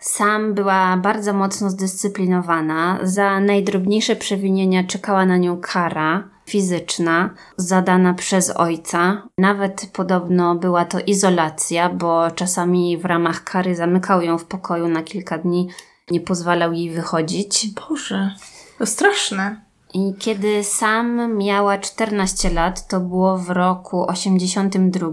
[0.00, 2.98] Sam była bardzo mocno zdyscyplinowana.
[3.02, 9.22] Za najdrobniejsze przewinienia czekała na nią kara fizyczna zadana przez ojca.
[9.38, 15.02] Nawet podobno była to izolacja, bo czasami w ramach kary zamykał ją w pokoju na
[15.02, 15.68] kilka dni,
[16.10, 17.66] nie pozwalał jej wychodzić.
[17.88, 18.34] Boże,
[18.78, 19.67] to straszne.
[19.94, 25.08] I kiedy sam miała 14 lat, to było w roku 82,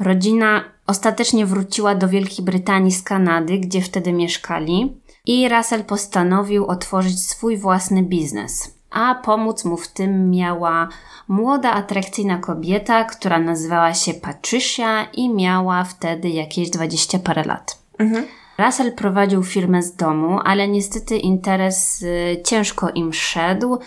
[0.00, 7.20] rodzina ostatecznie wróciła do Wielkiej Brytanii z Kanady, gdzie wtedy mieszkali, i Russell postanowił otworzyć
[7.20, 8.74] swój własny biznes.
[8.90, 10.88] A pomóc mu w tym miała
[11.28, 17.78] młoda, atrakcyjna kobieta, która nazywała się Patricia i miała wtedy jakieś 20 parę lat.
[17.98, 18.24] Mhm.
[18.58, 23.78] Russell prowadził firmę z domu, ale niestety interes y, ciężko im szedł.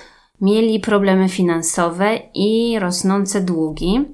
[0.42, 4.06] mieli problemy finansowe i rosnące długi,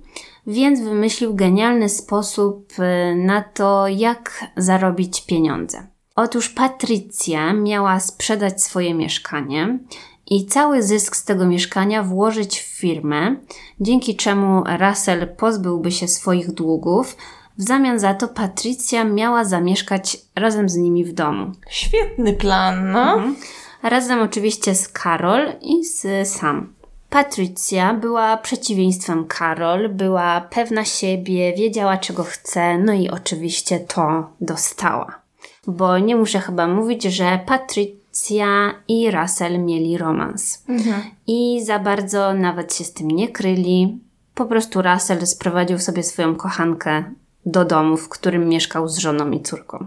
[0.48, 5.88] więc wymyślił genialny sposób y, na to, jak zarobić pieniądze.
[6.16, 9.80] Otóż Patrycja miała sprzedać swoje mieszkanie
[10.28, 13.36] i cały zysk z tego mieszkania włożyć w firmę,
[13.80, 17.18] dzięki czemu Russell pozbyłby się swoich długów.
[17.58, 21.52] W zamian za to Patrycja miała zamieszkać razem z nimi w domu.
[21.70, 23.14] Świetny plan, no.
[23.14, 23.36] Mhm.
[23.84, 26.74] Razem oczywiście z Carol i z Sam.
[27.10, 35.20] Patrycja była przeciwieństwem Carol, była pewna siebie, wiedziała czego chce, no i oczywiście to dostała.
[35.68, 40.64] Bo nie muszę chyba mówić, że Patrycja i Russell mieli romans.
[40.70, 41.02] Mhm.
[41.28, 44.00] I za bardzo nawet się z tym nie kryli.
[44.36, 47.04] Po prostu Russell sprowadził sobie swoją kochankę
[47.46, 49.86] do domu, w którym mieszkał z żoną i córką.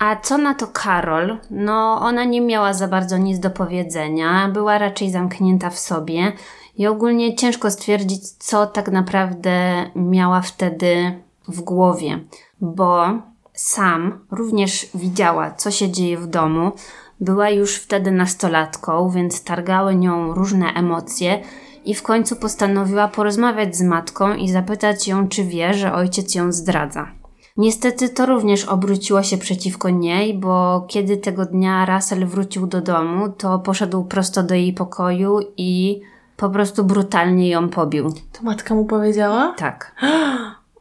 [0.00, 1.38] A co na to Karol?
[1.50, 6.32] No, ona nie miała za bardzo nic do powiedzenia, była raczej zamknięta w sobie
[6.76, 12.20] i ogólnie ciężko stwierdzić, co tak naprawdę miała wtedy w głowie,
[12.60, 13.06] bo
[13.52, 16.72] sam również widziała, co się dzieje w domu.
[17.20, 21.42] Była już wtedy nastolatką, więc targały nią różne emocje
[21.84, 26.52] i w końcu postanowiła porozmawiać z matką i zapytać ją, czy wie, że ojciec ją
[26.52, 27.08] zdradza.
[27.56, 33.28] Niestety to również obróciło się przeciwko niej, bo kiedy tego dnia Russell wrócił do domu,
[33.28, 36.00] to poszedł prosto do jej pokoju i
[36.36, 38.12] po prostu brutalnie ją pobił.
[38.32, 39.54] To matka mu powiedziała?
[39.56, 39.94] Tak.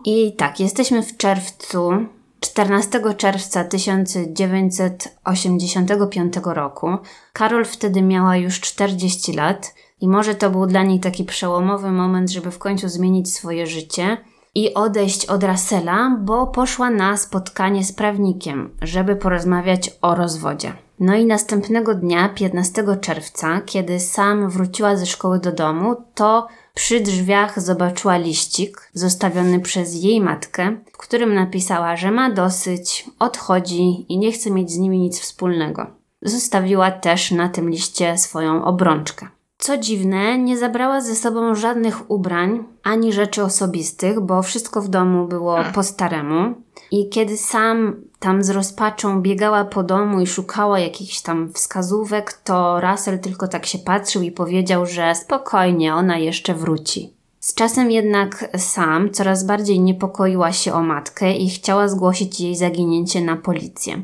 [0.05, 1.91] I tak, jesteśmy w czerwcu
[2.39, 6.97] 14 czerwca 1985 roku.
[7.33, 12.29] Karol wtedy miała już 40 lat i może to był dla niej taki przełomowy moment,
[12.29, 14.17] żeby w końcu zmienić swoje życie
[14.55, 20.73] i odejść od Russella, bo poszła na spotkanie z prawnikiem, żeby porozmawiać o rozwodzie.
[20.99, 26.99] No i następnego dnia, 15 czerwca, kiedy sam wróciła ze szkoły do domu, to przy
[26.99, 34.17] drzwiach zobaczyła liścik zostawiony przez jej matkę, w którym napisała, że ma dosyć, odchodzi i
[34.17, 35.87] nie chce mieć z nimi nic wspólnego.
[36.21, 39.27] Zostawiła też na tym liście swoją obrączkę.
[39.61, 45.27] Co dziwne, nie zabrała ze sobą żadnych ubrań ani rzeczy osobistych, bo wszystko w domu
[45.27, 46.53] było po staremu.
[46.91, 52.81] I kiedy sam tam z rozpaczą biegała po domu i szukała jakichś tam wskazówek, to
[52.81, 57.13] Russell tylko tak się patrzył i powiedział, że spokojnie, ona jeszcze wróci.
[57.39, 63.21] Z czasem jednak sam coraz bardziej niepokoiła się o matkę i chciała zgłosić jej zaginięcie
[63.21, 64.01] na policję.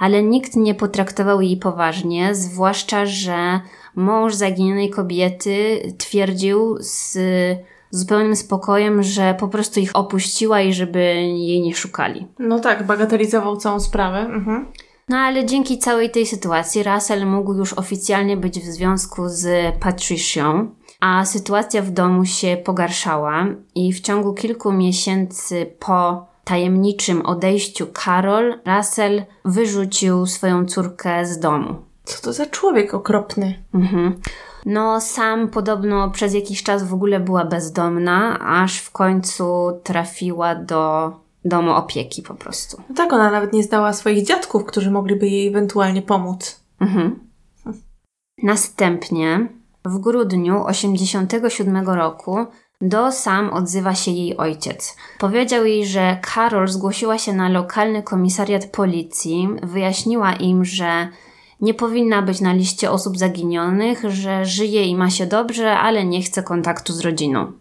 [0.00, 3.60] Ale nikt nie potraktował jej poważnie, zwłaszcza, że
[3.94, 7.18] mąż zaginionej kobiety twierdził z
[7.90, 12.26] zupełnym spokojem, że po prostu ich opuściła i żeby jej nie szukali.
[12.38, 14.18] No tak, bagatelizował całą sprawę.
[14.18, 14.66] Mhm.
[15.08, 20.70] No ale dzięki całej tej sytuacji Russell mógł już oficjalnie być w związku z Patricią,
[21.00, 28.58] a sytuacja w domu się pogarszała i w ciągu kilku miesięcy po tajemniczym odejściu Carol,
[28.66, 31.91] Russell wyrzucił swoją córkę z domu.
[32.12, 33.62] Co to za człowiek okropny?
[33.74, 34.20] Mhm.
[34.66, 39.44] No, sam podobno przez jakiś czas w ogóle była bezdomna, aż w końcu
[39.82, 41.12] trafiła do
[41.44, 42.82] domu opieki po prostu.
[42.88, 46.60] No tak, ona nawet nie zdała swoich dziadków, którzy mogliby jej ewentualnie pomóc.
[46.80, 47.28] Mhm.
[48.42, 49.48] Następnie
[49.84, 52.46] w grudniu 87 roku
[52.80, 54.96] do Sam odzywa się jej ojciec.
[55.18, 61.08] Powiedział jej, że Karol zgłosiła się na lokalny komisariat policji, wyjaśniła im, że
[61.62, 66.22] nie powinna być na liście osób zaginionych, że żyje i ma się dobrze, ale nie
[66.22, 67.52] chce kontaktu z rodziną.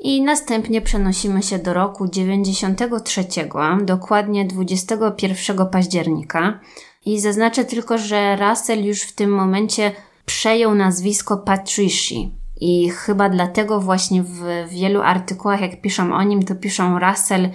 [0.00, 3.24] I następnie przenosimy się do roku 93,
[3.82, 6.60] dokładnie 21 października.
[7.06, 9.92] I zaznaczę tylko, że Russell już w tym momencie
[10.26, 12.32] przejął nazwisko Patrici.
[12.60, 17.48] I chyba dlatego właśnie w wielu artykułach, jak piszą o nim, to piszą Russell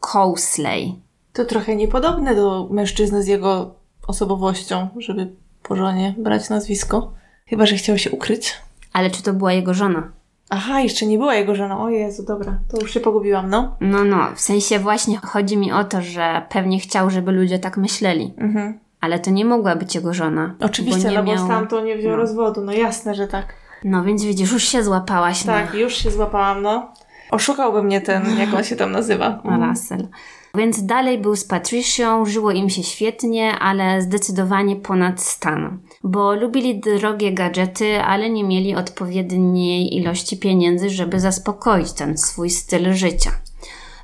[0.00, 0.94] Cowsley.
[1.32, 3.74] To trochę niepodobne do mężczyzny z jego
[4.06, 5.36] osobowością, żeby
[5.68, 7.12] po żonie brać nazwisko.
[7.46, 8.54] Chyba, że chciał się ukryć.
[8.92, 10.08] Ale czy to była jego żona?
[10.50, 11.82] Aha, jeszcze nie była jego żoną.
[11.82, 13.76] O Jezu, dobra, to już się pogubiłam, no.
[13.80, 17.76] No, no, w sensie właśnie chodzi mi o to, że pewnie chciał, żeby ludzie tak
[17.76, 18.34] myśleli.
[18.38, 18.78] Mhm.
[19.00, 20.54] Ale to nie mogła być jego żona.
[20.60, 21.36] Oczywiście, bo no miał...
[21.36, 22.16] bo stamtąd nie wziął no.
[22.16, 22.60] rozwodu.
[22.60, 23.54] No jasne, że tak.
[23.84, 25.42] No więc widzisz, już się złapałaś.
[25.42, 25.78] Tak, no.
[25.78, 26.92] już się złapałam, no.
[27.30, 29.42] Oszukałby mnie ten, jak on się tam nazywa.
[29.68, 30.08] Russell.
[30.56, 35.78] Więc dalej był z Patricią, żyło im się świetnie, ale zdecydowanie ponad stan.
[36.04, 42.94] Bo lubili drogie gadżety, ale nie mieli odpowiedniej ilości pieniędzy, żeby zaspokoić ten swój styl
[42.94, 43.30] życia.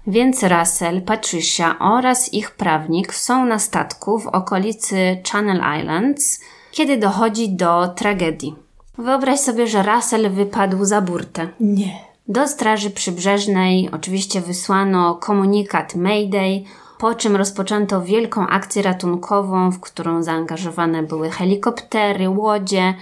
[0.07, 4.97] Więc Russell, Patricia oraz ich prawnik są na statku w okolicy
[5.33, 6.41] Channel Islands,
[6.73, 8.55] kiedy dochodzi do tragedii.
[8.99, 11.49] Wyobraź sobie, że Russell wypadł za burtę.
[11.61, 12.12] Nie.
[12.33, 16.65] Do Straży Przybrzeżnej oczywiście wysłano komunikat Mayday,
[16.99, 22.95] po czym rozpoczęto wielką akcję ratunkową, w którą zaangażowane były helikoptery, łodzie,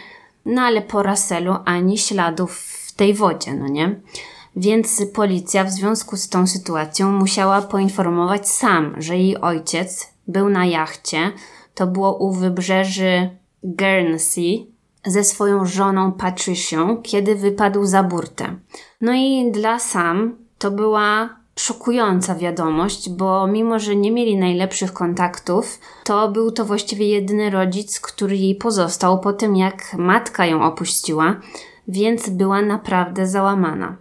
[0.46, 4.00] no ale po Russellu ani śladów w tej wodzie, no nie?
[4.56, 10.66] Więc policja w związku z tą sytuacją musiała poinformować sam, że jej ojciec był na
[10.66, 11.32] jachcie,
[11.74, 13.30] to było u wybrzeży
[13.62, 14.66] Guernsey,
[15.06, 18.56] ze swoją żoną Patricią, kiedy wypadł za burtę.
[19.00, 25.78] No i dla Sam to była szokująca wiadomość, bo mimo, że nie mieli najlepszych kontaktów,
[26.04, 31.40] to był to właściwie jedyny rodzic, który jej pozostał po tym, jak matka ją opuściła,
[31.88, 33.96] więc była naprawdę załamana.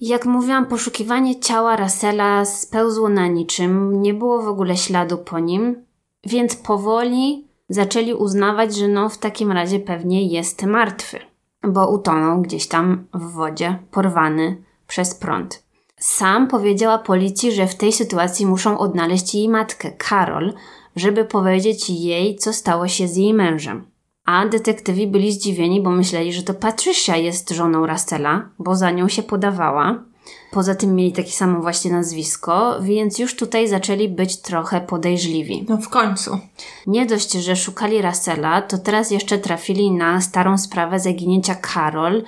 [0.00, 5.84] Jak mówiłam, poszukiwanie ciała Russella spełzło na niczym, nie było w ogóle śladu po nim,
[6.26, 11.18] więc powoli zaczęli uznawać, że no w takim razie pewnie jest martwy,
[11.62, 15.64] bo utonął gdzieś tam w wodzie, porwany przez prąd.
[16.00, 20.52] Sam powiedziała policji, że w tej sytuacji muszą odnaleźć jej matkę, Karol,
[20.96, 23.86] żeby powiedzieć jej, co stało się z jej mężem.
[24.24, 29.08] A detektywi byli zdziwieni, bo myśleli, że to Patricia jest żoną Rastela, bo za nią
[29.08, 30.04] się podawała.
[30.50, 35.66] Poza tym mieli takie samo właśnie nazwisko, więc już tutaj zaczęli być trochę podejrzliwi.
[35.68, 36.38] No w końcu.
[36.86, 42.22] Nie dość, że szukali Russella, to teraz jeszcze trafili na starą sprawę zaginięcia Karol,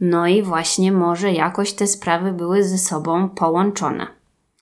[0.00, 4.06] no i właśnie może jakoś te sprawy były ze sobą połączone.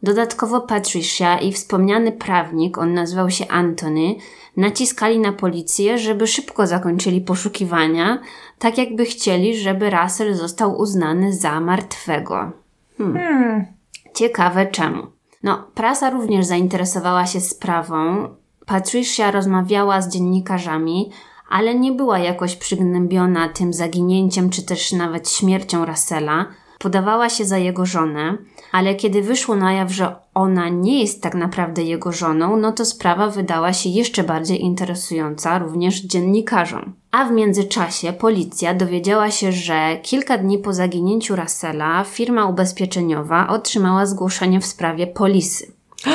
[0.03, 4.15] Dodatkowo Patricia i wspomniany prawnik, on nazywał się Anthony,
[4.57, 8.19] naciskali na policję, żeby szybko zakończyli poszukiwania,
[8.59, 12.60] tak jakby chcieli, żeby Russell został uznany za martwego.
[13.01, 13.67] Hmm.
[14.15, 15.07] Ciekawe czemu.
[15.43, 18.29] No, prasa również zainteresowała się sprawą.
[18.67, 21.11] Patricia rozmawiała z dziennikarzami,
[21.49, 26.47] ale nie była jakoś przygnębiona tym zaginięciem czy też nawet śmiercią Russella.
[26.83, 28.39] Podawała się za jego żonę,
[28.73, 32.85] ale kiedy wyszło na jaw, że ona nie jest tak naprawdę jego żoną, no to
[32.85, 36.93] sprawa wydała się jeszcze bardziej interesująca również dziennikarzom.
[37.11, 44.07] A w międzyczasie policja dowiedziała się, że kilka dni po zaginięciu Russella firma ubezpieczeniowa otrzymała
[44.07, 45.73] zgłoszenie w sprawie polisy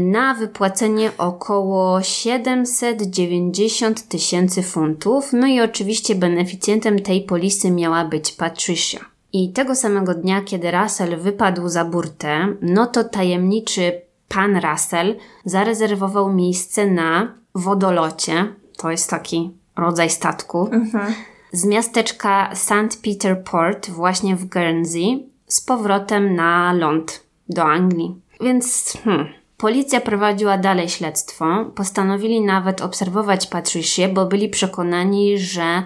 [0.00, 5.32] na wypłacenie około 790 tysięcy funtów.
[5.32, 9.11] No i oczywiście beneficjentem tej polisy miała być Patricia.
[9.32, 13.92] I tego samego dnia, kiedy Russell wypadł za burtę, no to tajemniczy
[14.28, 18.54] pan Russell zarezerwował miejsce na wodolocie.
[18.76, 20.68] To jest taki rodzaj statku.
[20.72, 21.14] Mhm.
[21.52, 23.02] Z miasteczka St.
[23.04, 28.14] Peter Port, właśnie w Guernsey, z powrotem na ląd do Anglii.
[28.40, 29.26] Więc hmm,
[29.62, 31.64] Policja prowadziła dalej śledztwo.
[31.74, 35.82] Postanowili nawet obserwować Patricię, bo byli przekonani, że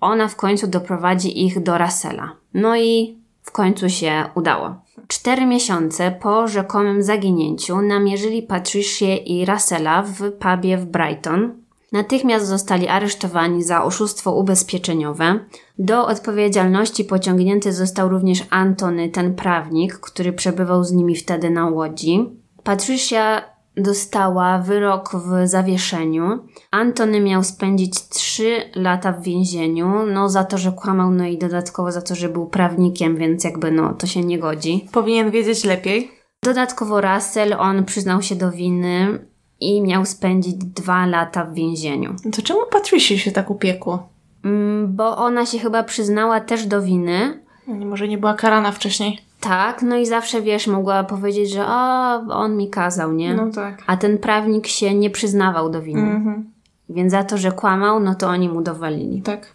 [0.00, 2.32] ona w końcu doprowadzi ich do Russella.
[2.56, 4.74] No i w końcu się udało.
[5.08, 11.54] Cztery miesiące po rzekomym zaginięciu namierzyli Patricię i Russella w pubie w Brighton.
[11.92, 15.40] Natychmiast zostali aresztowani za oszustwo ubezpieczeniowe.
[15.78, 22.30] Do odpowiedzialności pociągnięty został również Antony, ten prawnik, który przebywał z nimi wtedy na łodzi.
[22.64, 23.42] Patricia
[23.76, 26.38] dostała wyrok w zawieszeniu.
[26.70, 31.92] Antony miał spędzić 3 lata w więzieniu, no za to, że kłamał, no i dodatkowo
[31.92, 34.88] za to, że był prawnikiem, więc jakby no to się nie godzi.
[34.92, 36.10] Powinien wiedzieć lepiej.
[36.44, 39.18] Dodatkowo Russell, on przyznał się do winy
[39.60, 42.14] i miał spędzić 2 lata w więzieniu.
[42.32, 44.08] To czemu Patricia się tak upiekło?
[44.44, 47.40] Mm, bo ona się chyba przyznała też do winy.
[47.66, 49.25] Może nie była karana wcześniej.
[49.48, 53.34] Tak, no i zawsze wiesz, mogła powiedzieć, że o, on mi kazał, nie?
[53.34, 53.82] No tak.
[53.86, 56.10] A ten prawnik się nie przyznawał do winy.
[56.10, 56.50] Mhm.
[56.88, 59.22] Więc za to, że kłamał, no to oni mu dowalili.
[59.22, 59.52] Tak.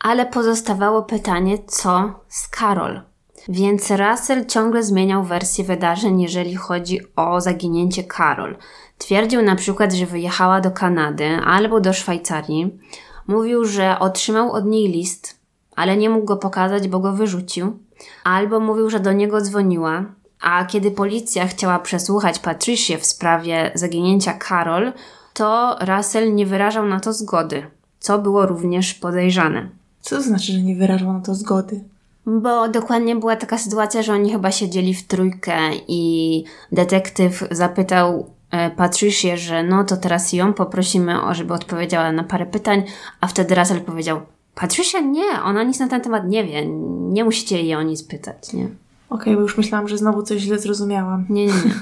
[0.00, 3.00] Ale pozostawało pytanie, co z Karol?
[3.48, 8.56] Więc Russell ciągle zmieniał wersję wydarzeń, jeżeli chodzi o zaginięcie Karol.
[8.98, 12.78] Twierdził na przykład, że wyjechała do Kanady albo do Szwajcarii.
[13.26, 15.40] Mówił, że otrzymał od niej list,
[15.76, 17.78] ale nie mógł go pokazać, bo go wyrzucił.
[18.24, 20.04] Albo mówił, że do niego dzwoniła,
[20.40, 24.92] a kiedy policja chciała przesłuchać Patricię w sprawie zaginięcia Karol,
[25.34, 27.66] to Russell nie wyrażał na to zgody,
[28.00, 29.68] co było również podejrzane.
[30.00, 31.80] Co to znaczy, że nie wyrażał na to zgody?
[32.26, 38.70] Bo dokładnie była taka sytuacja, że oni chyba siedzieli w trójkę i detektyw zapytał e,
[38.70, 42.82] Patricię, że no to teraz ją poprosimy, o, żeby odpowiedziała na parę pytań,
[43.20, 44.20] a wtedy Russell powiedział,
[44.54, 46.66] Patricia nie, ona nic na ten temat nie wie,
[47.12, 48.68] nie musicie jej o nic pytać, nie?
[49.10, 51.26] Okej, bo już myślałam, że znowu coś źle zrozumiałam.
[51.28, 51.74] Nie, nie, nie.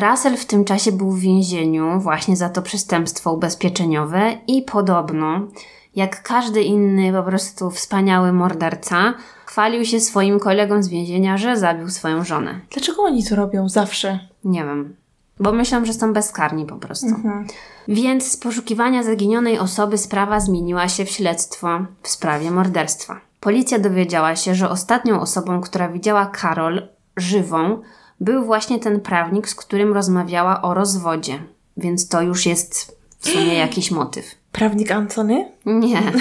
[0.00, 5.40] Russell w tym czasie był w więzieniu właśnie za to przestępstwo ubezpieczeniowe i podobno
[5.96, 9.14] jak każdy inny po prostu wspaniały morderca,
[9.46, 12.60] chwalił się swoim kolegom z więzienia, że zabił swoją żonę.
[12.70, 14.18] Dlaczego oni to robią zawsze?
[14.44, 14.96] Nie wiem.
[15.40, 17.06] Bo myślą, że są bezkarni po prostu.
[17.88, 21.68] Więc z poszukiwania zaginionej osoby sprawa zmieniła się w śledztwo
[22.02, 23.20] w sprawie morderstwa.
[23.40, 27.82] Policja dowiedziała się, że ostatnią osobą, która widziała Karol żywą,
[28.20, 31.42] był właśnie ten prawnik, z którym rozmawiała o rozwodzie.
[31.76, 34.34] Więc to już jest w sumie jakiś motyw.
[34.52, 35.52] Prawnik Antony?
[35.66, 36.02] Nie.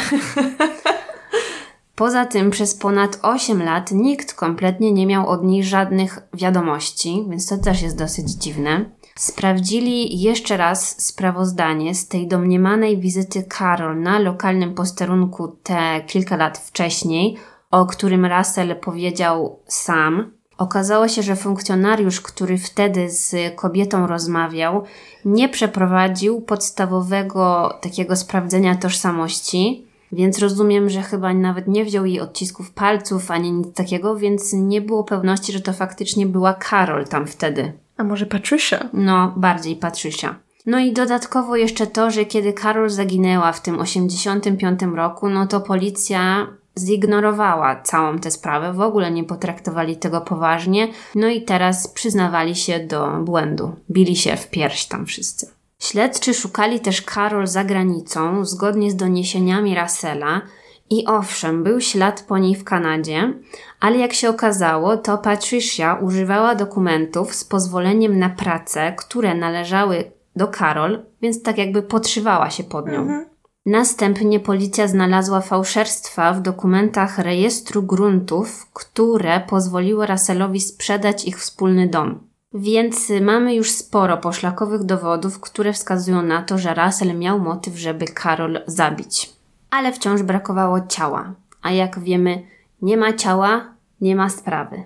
[1.96, 7.48] Poza tym przez ponad 8 lat nikt kompletnie nie miał od niej żadnych wiadomości, więc
[7.48, 8.86] to też jest dosyć dziwne.
[9.20, 16.58] Sprawdzili jeszcze raz sprawozdanie z tej domniemanej wizyty Karol na lokalnym posterunku te kilka lat
[16.58, 17.38] wcześniej,
[17.72, 20.32] o którym Russell powiedział sam.
[20.58, 24.84] Okazało się, że funkcjonariusz, który wtedy z kobietą rozmawiał,
[25.26, 32.72] nie przeprowadził podstawowego takiego sprawdzenia tożsamości, więc rozumiem, że chyba nawet nie wziął jej odcisków
[32.72, 37.85] palców ani nic takiego, więc nie było pewności, że to faktycznie była Karol tam wtedy.
[37.98, 38.90] A może Patricia?
[38.94, 40.36] No, bardziej Patricia.
[40.66, 45.62] No i dodatkowo jeszcze to, że kiedy Karol zaginęła w tym 85 roku, no to
[45.62, 46.48] policja
[46.80, 52.80] zignorowała całą tę sprawę, w ogóle nie potraktowali tego poważnie, no i teraz przyznawali się
[52.80, 53.76] do błędu.
[53.92, 55.48] Bili się w pierś tam wszyscy.
[55.80, 60.42] Śledczy szukali też Karol za granicą, zgodnie z doniesieniami Russella,
[60.90, 63.34] i owszem, był ślad po niej w Kanadzie,
[63.80, 70.48] ale jak się okazało, to Patricia używała dokumentów z pozwoleniem na pracę, które należały do
[70.48, 73.26] Karol, więc tak jakby podszywała się pod nią.
[73.66, 82.20] Następnie policja znalazła fałszerstwa w dokumentach rejestru gruntów, które pozwoliły Russellowi sprzedać ich wspólny dom.
[82.54, 88.06] Więc mamy już sporo poszlakowych dowodów, które wskazują na to, że Russell miał motyw, żeby
[88.06, 89.35] Karol zabić.
[89.76, 91.34] Ale wciąż brakowało ciała.
[91.62, 92.44] A jak wiemy,
[92.82, 93.66] nie ma ciała,
[94.02, 94.84] nie ma sprawy.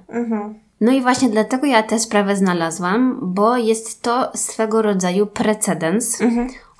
[0.81, 6.19] No i właśnie dlatego ja tę sprawę znalazłam, bo jest to swego rodzaju precedens.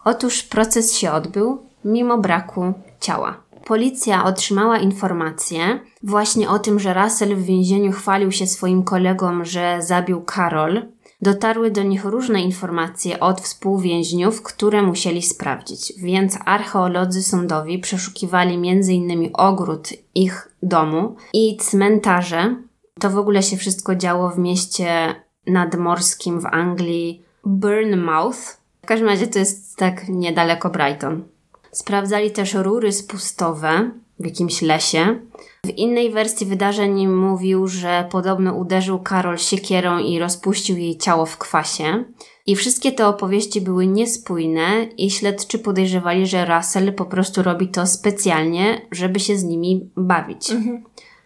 [0.05, 3.37] Otóż proces się odbył mimo braku ciała.
[3.65, 9.77] Policja otrzymała informację właśnie o tym, że Russell w więzieniu chwalił się swoim kolegom, że
[9.81, 10.81] zabił Karol.
[11.21, 19.29] Dotarły do nich różne informacje od współwięźniów, które musieli sprawdzić, więc archeolodzy sądowi przeszukiwali m.in.
[19.33, 22.55] ogród ich domu i cmentarze.
[22.99, 25.15] To w ogóle się wszystko działo w mieście
[25.47, 28.57] nadmorskim w Anglii Bournemouth.
[28.83, 31.23] W każdym razie to jest tak niedaleko Brighton.
[31.71, 35.19] Sprawdzali też rury spustowe w jakimś lesie.
[35.65, 41.37] W innej wersji wydarzeń mówił, że podobno uderzył Karol siekierą i rozpuścił jej ciało w
[41.37, 42.03] kwasie.
[42.45, 47.87] I wszystkie te opowieści były niespójne i śledczy podejrzewali, że Russell po prostu robi to
[47.87, 50.51] specjalnie, żeby się z nimi bawić.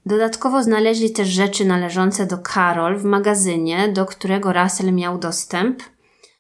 [0.05, 5.83] Dodatkowo znaleźli też rzeczy należące do Karol w magazynie, do którego Russell miał dostęp.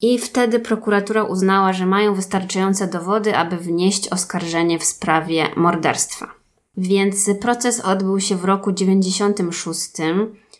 [0.01, 6.42] I wtedy prokuratura uznała, że mają wystarczające dowody, aby wnieść oskarżenie w sprawie morderstwa.
[6.77, 9.91] Więc proces odbył się w roku 96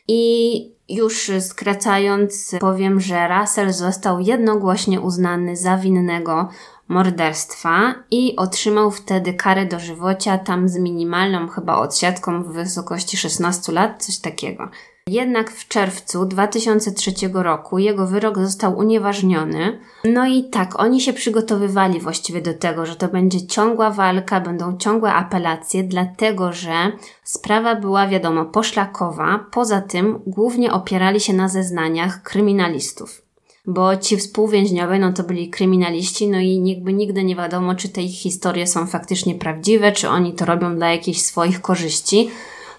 [0.07, 6.49] i już skracając powiem, że Russell został jednogłośnie uznany za winnego
[6.87, 14.05] morderstwa i otrzymał wtedy karę dożywocia tam z minimalną chyba odsiadką w wysokości 16 lat,
[14.05, 14.69] coś takiego.
[15.07, 19.79] Jednak w czerwcu 2003 roku jego wyrok został unieważniony.
[20.03, 24.77] No i tak, oni się przygotowywali właściwie do tego, że to będzie ciągła walka, będą
[24.77, 26.91] ciągłe apelacje, dlatego że
[27.23, 29.45] sprawa była, wiadomo, poszlakowa.
[29.51, 33.21] Poza tym głównie opierali się na zeznaniach kryminalistów.
[33.65, 38.01] Bo ci współwięźniowie, no to byli kryminaliści, no i jakby nigdy nie wiadomo, czy te
[38.01, 42.29] ich historie są faktycznie prawdziwe, czy oni to robią dla jakichś swoich korzyści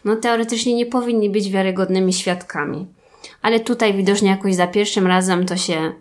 [0.05, 2.86] no teoretycznie nie powinni być wiarygodnymi świadkami.
[3.42, 5.93] Ale tutaj widocznie jakoś za pierwszym razem to się,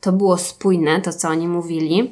[0.00, 2.10] to było spójne, to co oni mówili.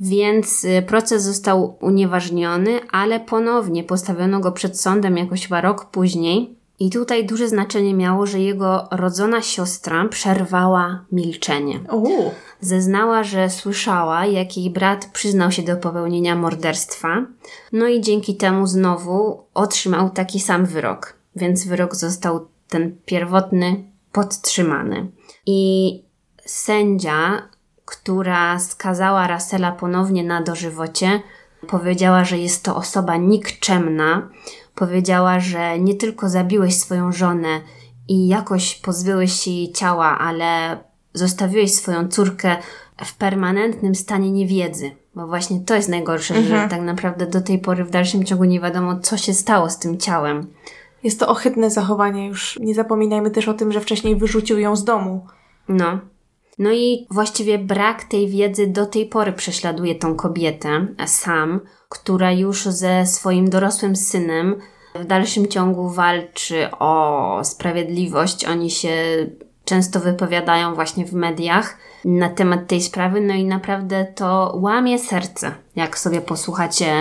[0.00, 6.54] Więc y, proces został unieważniony, ale ponownie postawiono go przed sądem jakoś chyba rok później.
[6.80, 11.80] I tutaj duże znaczenie miało, że jego rodzona siostra przerwała milczenie.
[11.92, 12.30] Uuu.
[12.64, 17.26] Zeznała, że słyszała, jak jej brat przyznał się do popełnienia morderstwa,
[17.72, 25.06] no i dzięki temu znowu otrzymał taki sam wyrok, więc wyrok został ten pierwotny podtrzymany.
[25.46, 26.02] I
[26.46, 27.48] sędzia,
[27.84, 31.22] która skazała Russella ponownie na dożywocie,
[31.68, 34.28] powiedziała, że jest to osoba nikczemna.
[34.74, 37.60] Powiedziała, że nie tylko zabiłeś swoją żonę
[38.08, 40.78] i jakoś pozbyłeś się jej ciała, ale
[41.14, 42.56] zostawiłeś swoją córkę
[43.04, 44.90] w permanentnym stanie niewiedzy.
[45.14, 46.62] Bo właśnie to jest najgorsze, mhm.
[46.62, 49.78] że tak naprawdę do tej pory w dalszym ciągu nie wiadomo, co się stało z
[49.78, 50.46] tym ciałem.
[51.02, 52.58] Jest to ohydne zachowanie już.
[52.60, 55.26] Nie zapominajmy też o tym, że wcześniej wyrzucił ją z domu.
[55.68, 55.98] No.
[56.58, 62.64] No i właściwie brak tej wiedzy do tej pory prześladuje tą kobietę, sam, która już
[62.64, 64.56] ze swoim dorosłym synem
[64.94, 68.44] w dalszym ciągu walczy o sprawiedliwość.
[68.44, 68.90] Oni się
[69.64, 75.54] często wypowiadają właśnie w mediach na temat tej sprawy, no i naprawdę to łamie serce,
[75.76, 76.94] jak sobie posłuchacie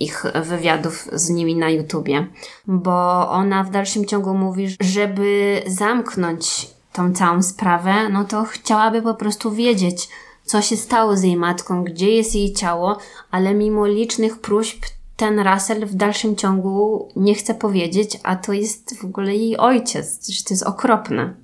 [0.00, 2.26] ich wywiadów z nimi na YouTubie,
[2.66, 9.14] bo ona w dalszym ciągu mówi, żeby zamknąć tą całą sprawę, no to chciałaby po
[9.14, 10.08] prostu wiedzieć,
[10.44, 12.98] co się stało z jej matką, gdzie jest jej ciało,
[13.30, 14.84] ale mimo licznych próśb
[15.16, 20.28] ten Russell w dalszym ciągu nie chce powiedzieć, a to jest w ogóle jej ojciec,
[20.28, 21.34] że to jest okropne.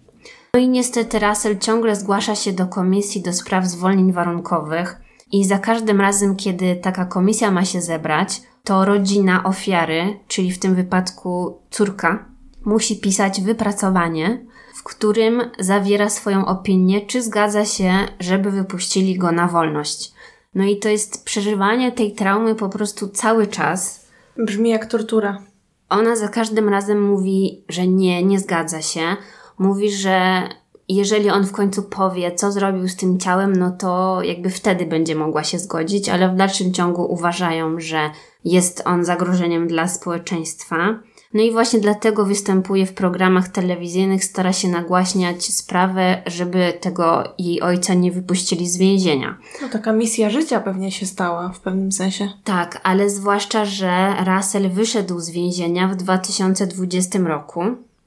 [0.54, 4.96] No i niestety Russell ciągle zgłasza się do komisji do spraw zwolnień warunkowych
[5.32, 10.58] i za każdym razem, kiedy taka komisja ma się zebrać, to rodzina ofiary, czyli w
[10.58, 12.24] tym wypadku córka,
[12.64, 14.44] musi pisać wypracowanie,
[14.74, 20.12] w którym zawiera swoją opinię, czy zgadza się, żeby wypuścili go na wolność.
[20.54, 24.06] No i to jest przeżywanie tej traumy po prostu cały czas.
[24.38, 25.42] Brzmi jak tortura.
[25.88, 29.16] Ona za każdym razem mówi, że nie, nie zgadza się.
[29.58, 30.48] Mówi, że
[30.88, 35.14] jeżeli on w końcu powie, co zrobił z tym ciałem, no to jakby wtedy będzie
[35.14, 38.10] mogła się zgodzić, ale w dalszym ciągu uważają, że
[38.44, 40.98] jest on zagrożeniem dla społeczeństwa.
[41.34, 47.62] No i właśnie dlatego występuje w programach telewizyjnych, stara się nagłaśniać sprawę, żeby tego jej
[47.62, 49.38] ojca nie wypuścili z więzienia.
[49.62, 52.28] No taka misja życia pewnie się stała w pewnym sensie.
[52.44, 57.62] Tak, ale zwłaszcza, że Russell wyszedł z więzienia w 2020 roku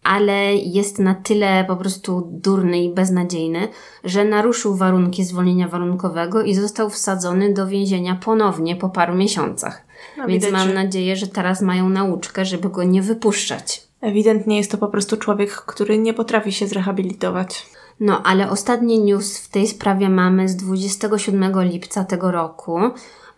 [0.08, 3.68] ale jest na tyle po prostu durny i beznadziejny,
[4.04, 9.86] że naruszył warunki zwolnienia warunkowego i został wsadzony do więzienia ponownie po paru miesiącach.
[10.18, 10.74] No, Więc widać, mam że...
[10.74, 13.88] nadzieję, że teraz mają nauczkę, żeby go nie wypuszczać.
[14.02, 17.66] Ewidentnie jest to po prostu człowiek, który nie potrafi się zrehabilitować.
[18.00, 22.80] No, ale ostatni news w tej sprawie mamy z 27 lipca tego roku,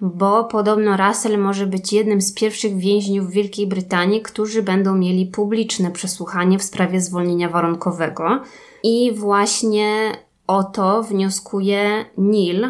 [0.02, 5.92] bo podobno Russell może być jednym z pierwszych więźniów Wielkiej Brytanii, którzy będą mieli publiczne
[5.92, 8.42] przesłuchanie w sprawie zwolnienia warunkowego.
[8.84, 10.12] I właśnie
[10.48, 12.68] o to wnioskuje Neil,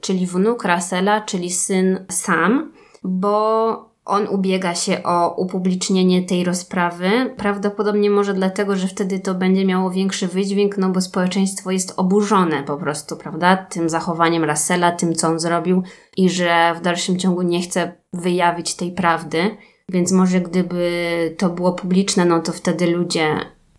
[0.00, 2.72] czyli wnuk Russella, czyli syn Sam,
[3.04, 7.34] bo on ubiega się o upublicznienie tej rozprawy.
[7.36, 12.62] Prawdopodobnie może dlatego, że wtedy to będzie miało większy wydźwięk, no bo społeczeństwo jest oburzone
[12.62, 13.56] po prostu, prawda?
[13.56, 15.82] Tym zachowaniem Russella, tym co on zrobił
[16.16, 19.56] i że w dalszym ciągu nie chce wyjawić tej prawdy.
[19.88, 23.36] Więc może gdyby to było publiczne, no to wtedy ludzie.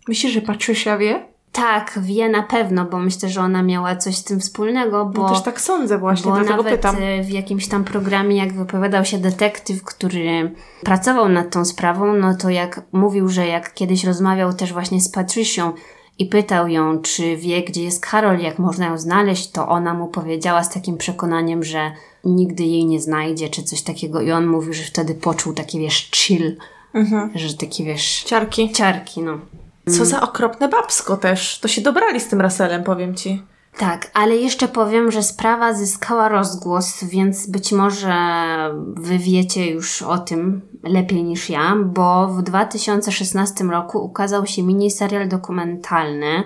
[0.08, 1.29] Myślisz, że Patricia wie?
[1.52, 5.22] Tak, wie na pewno, bo myślę, że ona miała coś z tym wspólnego, bo...
[5.22, 6.96] No też tak sądzę właśnie, bo dlatego nawet pytam.
[7.22, 12.50] w jakimś tam programie, jak wypowiadał się detektyw, który pracował nad tą sprawą, no to
[12.50, 15.72] jak mówił, że jak kiedyś rozmawiał też właśnie z Patricią
[16.18, 20.08] i pytał ją, czy wie, gdzie jest Karol, jak można ją znaleźć, to ona mu
[20.08, 21.92] powiedziała z takim przekonaniem, że
[22.24, 26.10] nigdy jej nie znajdzie, czy coś takiego i on mówił, że wtedy poczuł taki, wiesz,
[26.10, 26.56] chill,
[26.94, 27.30] mhm.
[27.34, 28.22] że takie, wiesz...
[28.22, 28.72] Ciarki.
[28.72, 29.38] Ciarki, no.
[29.88, 31.58] Co za okropne babsko też.
[31.58, 33.42] To się dobrali z tym Russellem, powiem ci.
[33.78, 38.14] Tak, ale jeszcze powiem, że sprawa zyskała rozgłos, więc być może
[38.94, 45.28] wy wiecie już o tym lepiej niż ja, bo w 2016 roku ukazał się miniserial
[45.28, 46.44] dokumentalny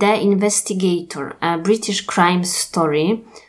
[0.00, 3.02] The Investigator, a British Crime Story,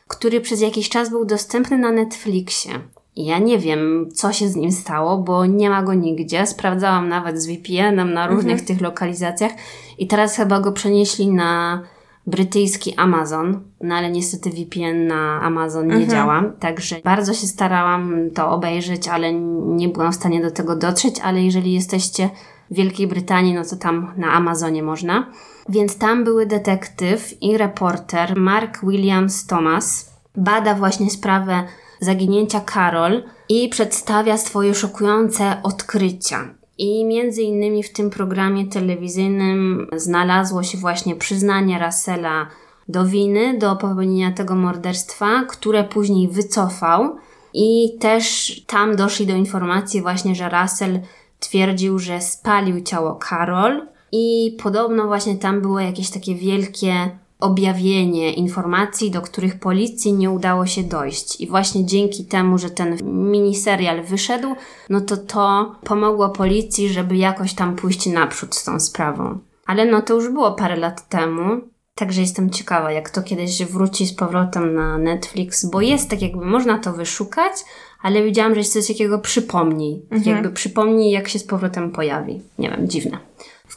[0.08, 2.80] który przez jakiś czas był dostępny na Netflixie.
[3.16, 6.46] Ja nie wiem, co się z nim stało, bo nie ma go nigdzie.
[6.46, 8.68] Sprawdzałam nawet z VPN-em na różnych mhm.
[8.68, 9.52] tych lokalizacjach
[9.98, 11.82] i teraz chyba go przenieśli na
[12.28, 16.12] brytyjski Amazon, no ale niestety VPN na Amazon nie mhm.
[16.12, 19.34] działa, także bardzo się starałam to obejrzeć, ale
[19.66, 22.30] nie byłam w stanie do tego dotrzeć, ale jeżeli jesteście
[22.72, 25.28] w Wielkiej Brytanii, no to tam na Amazonie można.
[25.70, 30.12] Więc tam były detektyw i reporter Mark Williams Thomas.
[30.36, 31.64] Bada właśnie sprawę
[32.02, 36.54] zaginięcia Karol i przedstawia swoje szokujące odkrycia.
[36.78, 42.48] I między innymi w tym programie telewizyjnym znalazło się właśnie przyznanie Russella
[42.88, 47.16] do winy, do popełnienia tego morderstwa, które później wycofał.
[47.54, 51.00] I też tam doszli do informacji właśnie, że Russell
[51.40, 57.10] twierdził, że spalił ciało Karol i podobno właśnie tam było jakieś takie wielkie
[57.42, 61.42] objawienie informacji, do których policji nie udało się dojść.
[61.42, 62.98] I właśnie dzięki temu, że ten
[63.32, 64.56] miniserial wyszedł,
[64.90, 69.40] no to to pomogło policji, żeby jakoś tam pójść naprzód z tą sprawą.
[69.66, 71.62] Ale no to już było parę lat temu.
[71.96, 76.46] Także jestem ciekawa, jak to kiedyś wróci z powrotem na Netflix, bo jest tak jakby,
[76.46, 77.54] można to wyszukać,
[78.02, 80.02] ale widziałam, że jest coś takiego przypomnij.
[80.10, 82.42] Tak jakby przypomnij, jak się z powrotem pojawi.
[82.60, 83.18] Nie wiem, dziwne.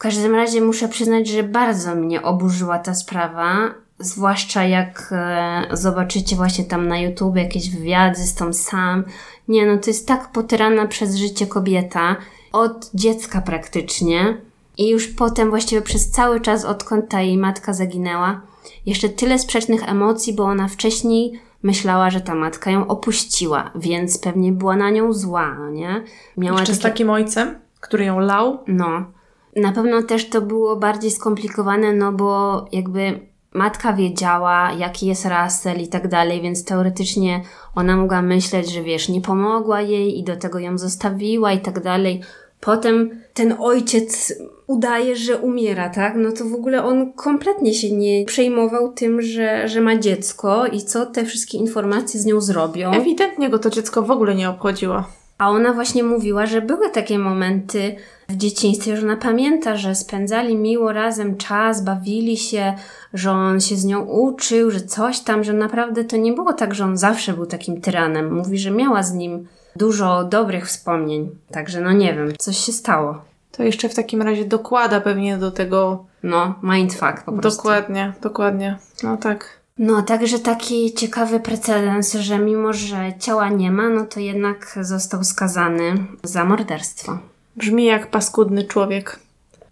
[0.04, 6.36] W każdym razie muszę przyznać, że bardzo mnie oburzyła ta sprawa, zwłaszcza jak e, zobaczycie
[6.36, 9.04] właśnie tam na YouTube jakieś wywiady z tą Sam.
[9.48, 12.16] Nie no, to jest tak potyrana przez życie kobieta,
[12.52, 14.36] od dziecka praktycznie.
[14.78, 18.40] I już potem właściwie przez cały czas, odkąd ta jej matka zaginęła,
[18.86, 24.52] jeszcze tyle sprzecznych emocji, bo ona wcześniej myślała, że ta matka ją opuściła, więc pewnie
[24.52, 26.02] była na nią zła, no nie?
[26.36, 26.80] Miała Jeszcze takie...
[26.80, 28.58] z takim ojcem, który ją lał?
[28.66, 29.13] No.
[29.56, 33.20] Na pewno też to było bardziej skomplikowane, no bo jakby
[33.54, 37.40] matka wiedziała, jaki jest Russell i tak dalej, więc teoretycznie
[37.74, 41.82] ona mogła myśleć, że wiesz, nie pomogła jej i do tego ją zostawiła i tak
[41.82, 42.20] dalej.
[42.60, 44.34] Potem ten ojciec
[44.66, 46.14] udaje, że umiera, tak?
[46.16, 50.82] No to w ogóle on kompletnie się nie przejmował tym, że, że ma dziecko i
[50.82, 52.90] co te wszystkie informacje z nią zrobią.
[52.92, 55.04] Ewidentnie go to dziecko w ogóle nie obchodziło.
[55.38, 57.96] A ona właśnie mówiła, że były takie momenty
[58.28, 62.74] w dzieciństwie, że ona pamięta, że spędzali miło razem czas, bawili się,
[63.14, 66.74] że on się z nią uczył, że coś tam, że naprawdę to nie było tak,
[66.74, 68.34] że on zawsze był takim tyranem.
[68.34, 71.30] Mówi, że miała z nim dużo dobrych wspomnień.
[71.50, 73.22] Także no nie wiem, coś się stało.
[73.52, 76.04] To jeszcze w takim razie dokłada pewnie do tego.
[76.22, 77.62] No, mindfuck po prostu.
[77.62, 78.78] Dokładnie, dokładnie.
[79.02, 79.64] No tak.
[79.78, 85.24] No, także taki ciekawy precedens, że mimo, że ciała nie ma, no to jednak został
[85.24, 87.18] skazany za morderstwo.
[87.56, 89.18] Brzmi jak paskudny człowiek.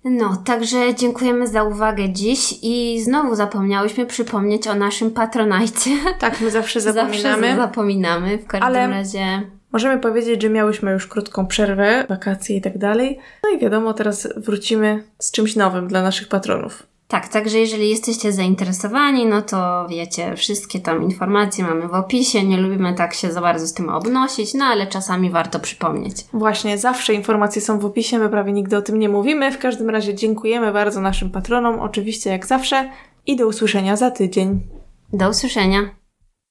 [0.04, 5.90] No, także dziękujemy za uwagę dziś i znowu zapomniałyśmy przypomnieć o naszym patronajcie.
[6.18, 7.46] Tak, my zawsze zapominamy.
[7.46, 8.88] Zawsze zapominamy, w każdym Ale...
[8.88, 9.42] razie
[9.72, 13.18] Możemy powiedzieć, że miałyśmy już krótką przerwę, wakacje i tak dalej.
[13.42, 16.86] No i wiadomo, teraz wrócimy z czymś nowym dla naszych patronów.
[17.12, 22.43] Tak, także jeżeli jesteście zainteresowani, no to wiecie, wszystkie tam informacje mamy w opisie.
[22.43, 26.16] Nie lubimy tak się za bardzo z tym obnosić, no ale czasami warto przypomnieć.
[26.32, 29.52] Właśnie, zawsze informacje są w opisie, my prawie nigdy o tym nie mówimy.
[29.52, 32.90] W każdym razie dziękujemy bardzo naszym patronom, oczywiście jak zawsze
[33.26, 34.60] i do usłyszenia za tydzień.
[35.12, 36.01] Do usłyszenia.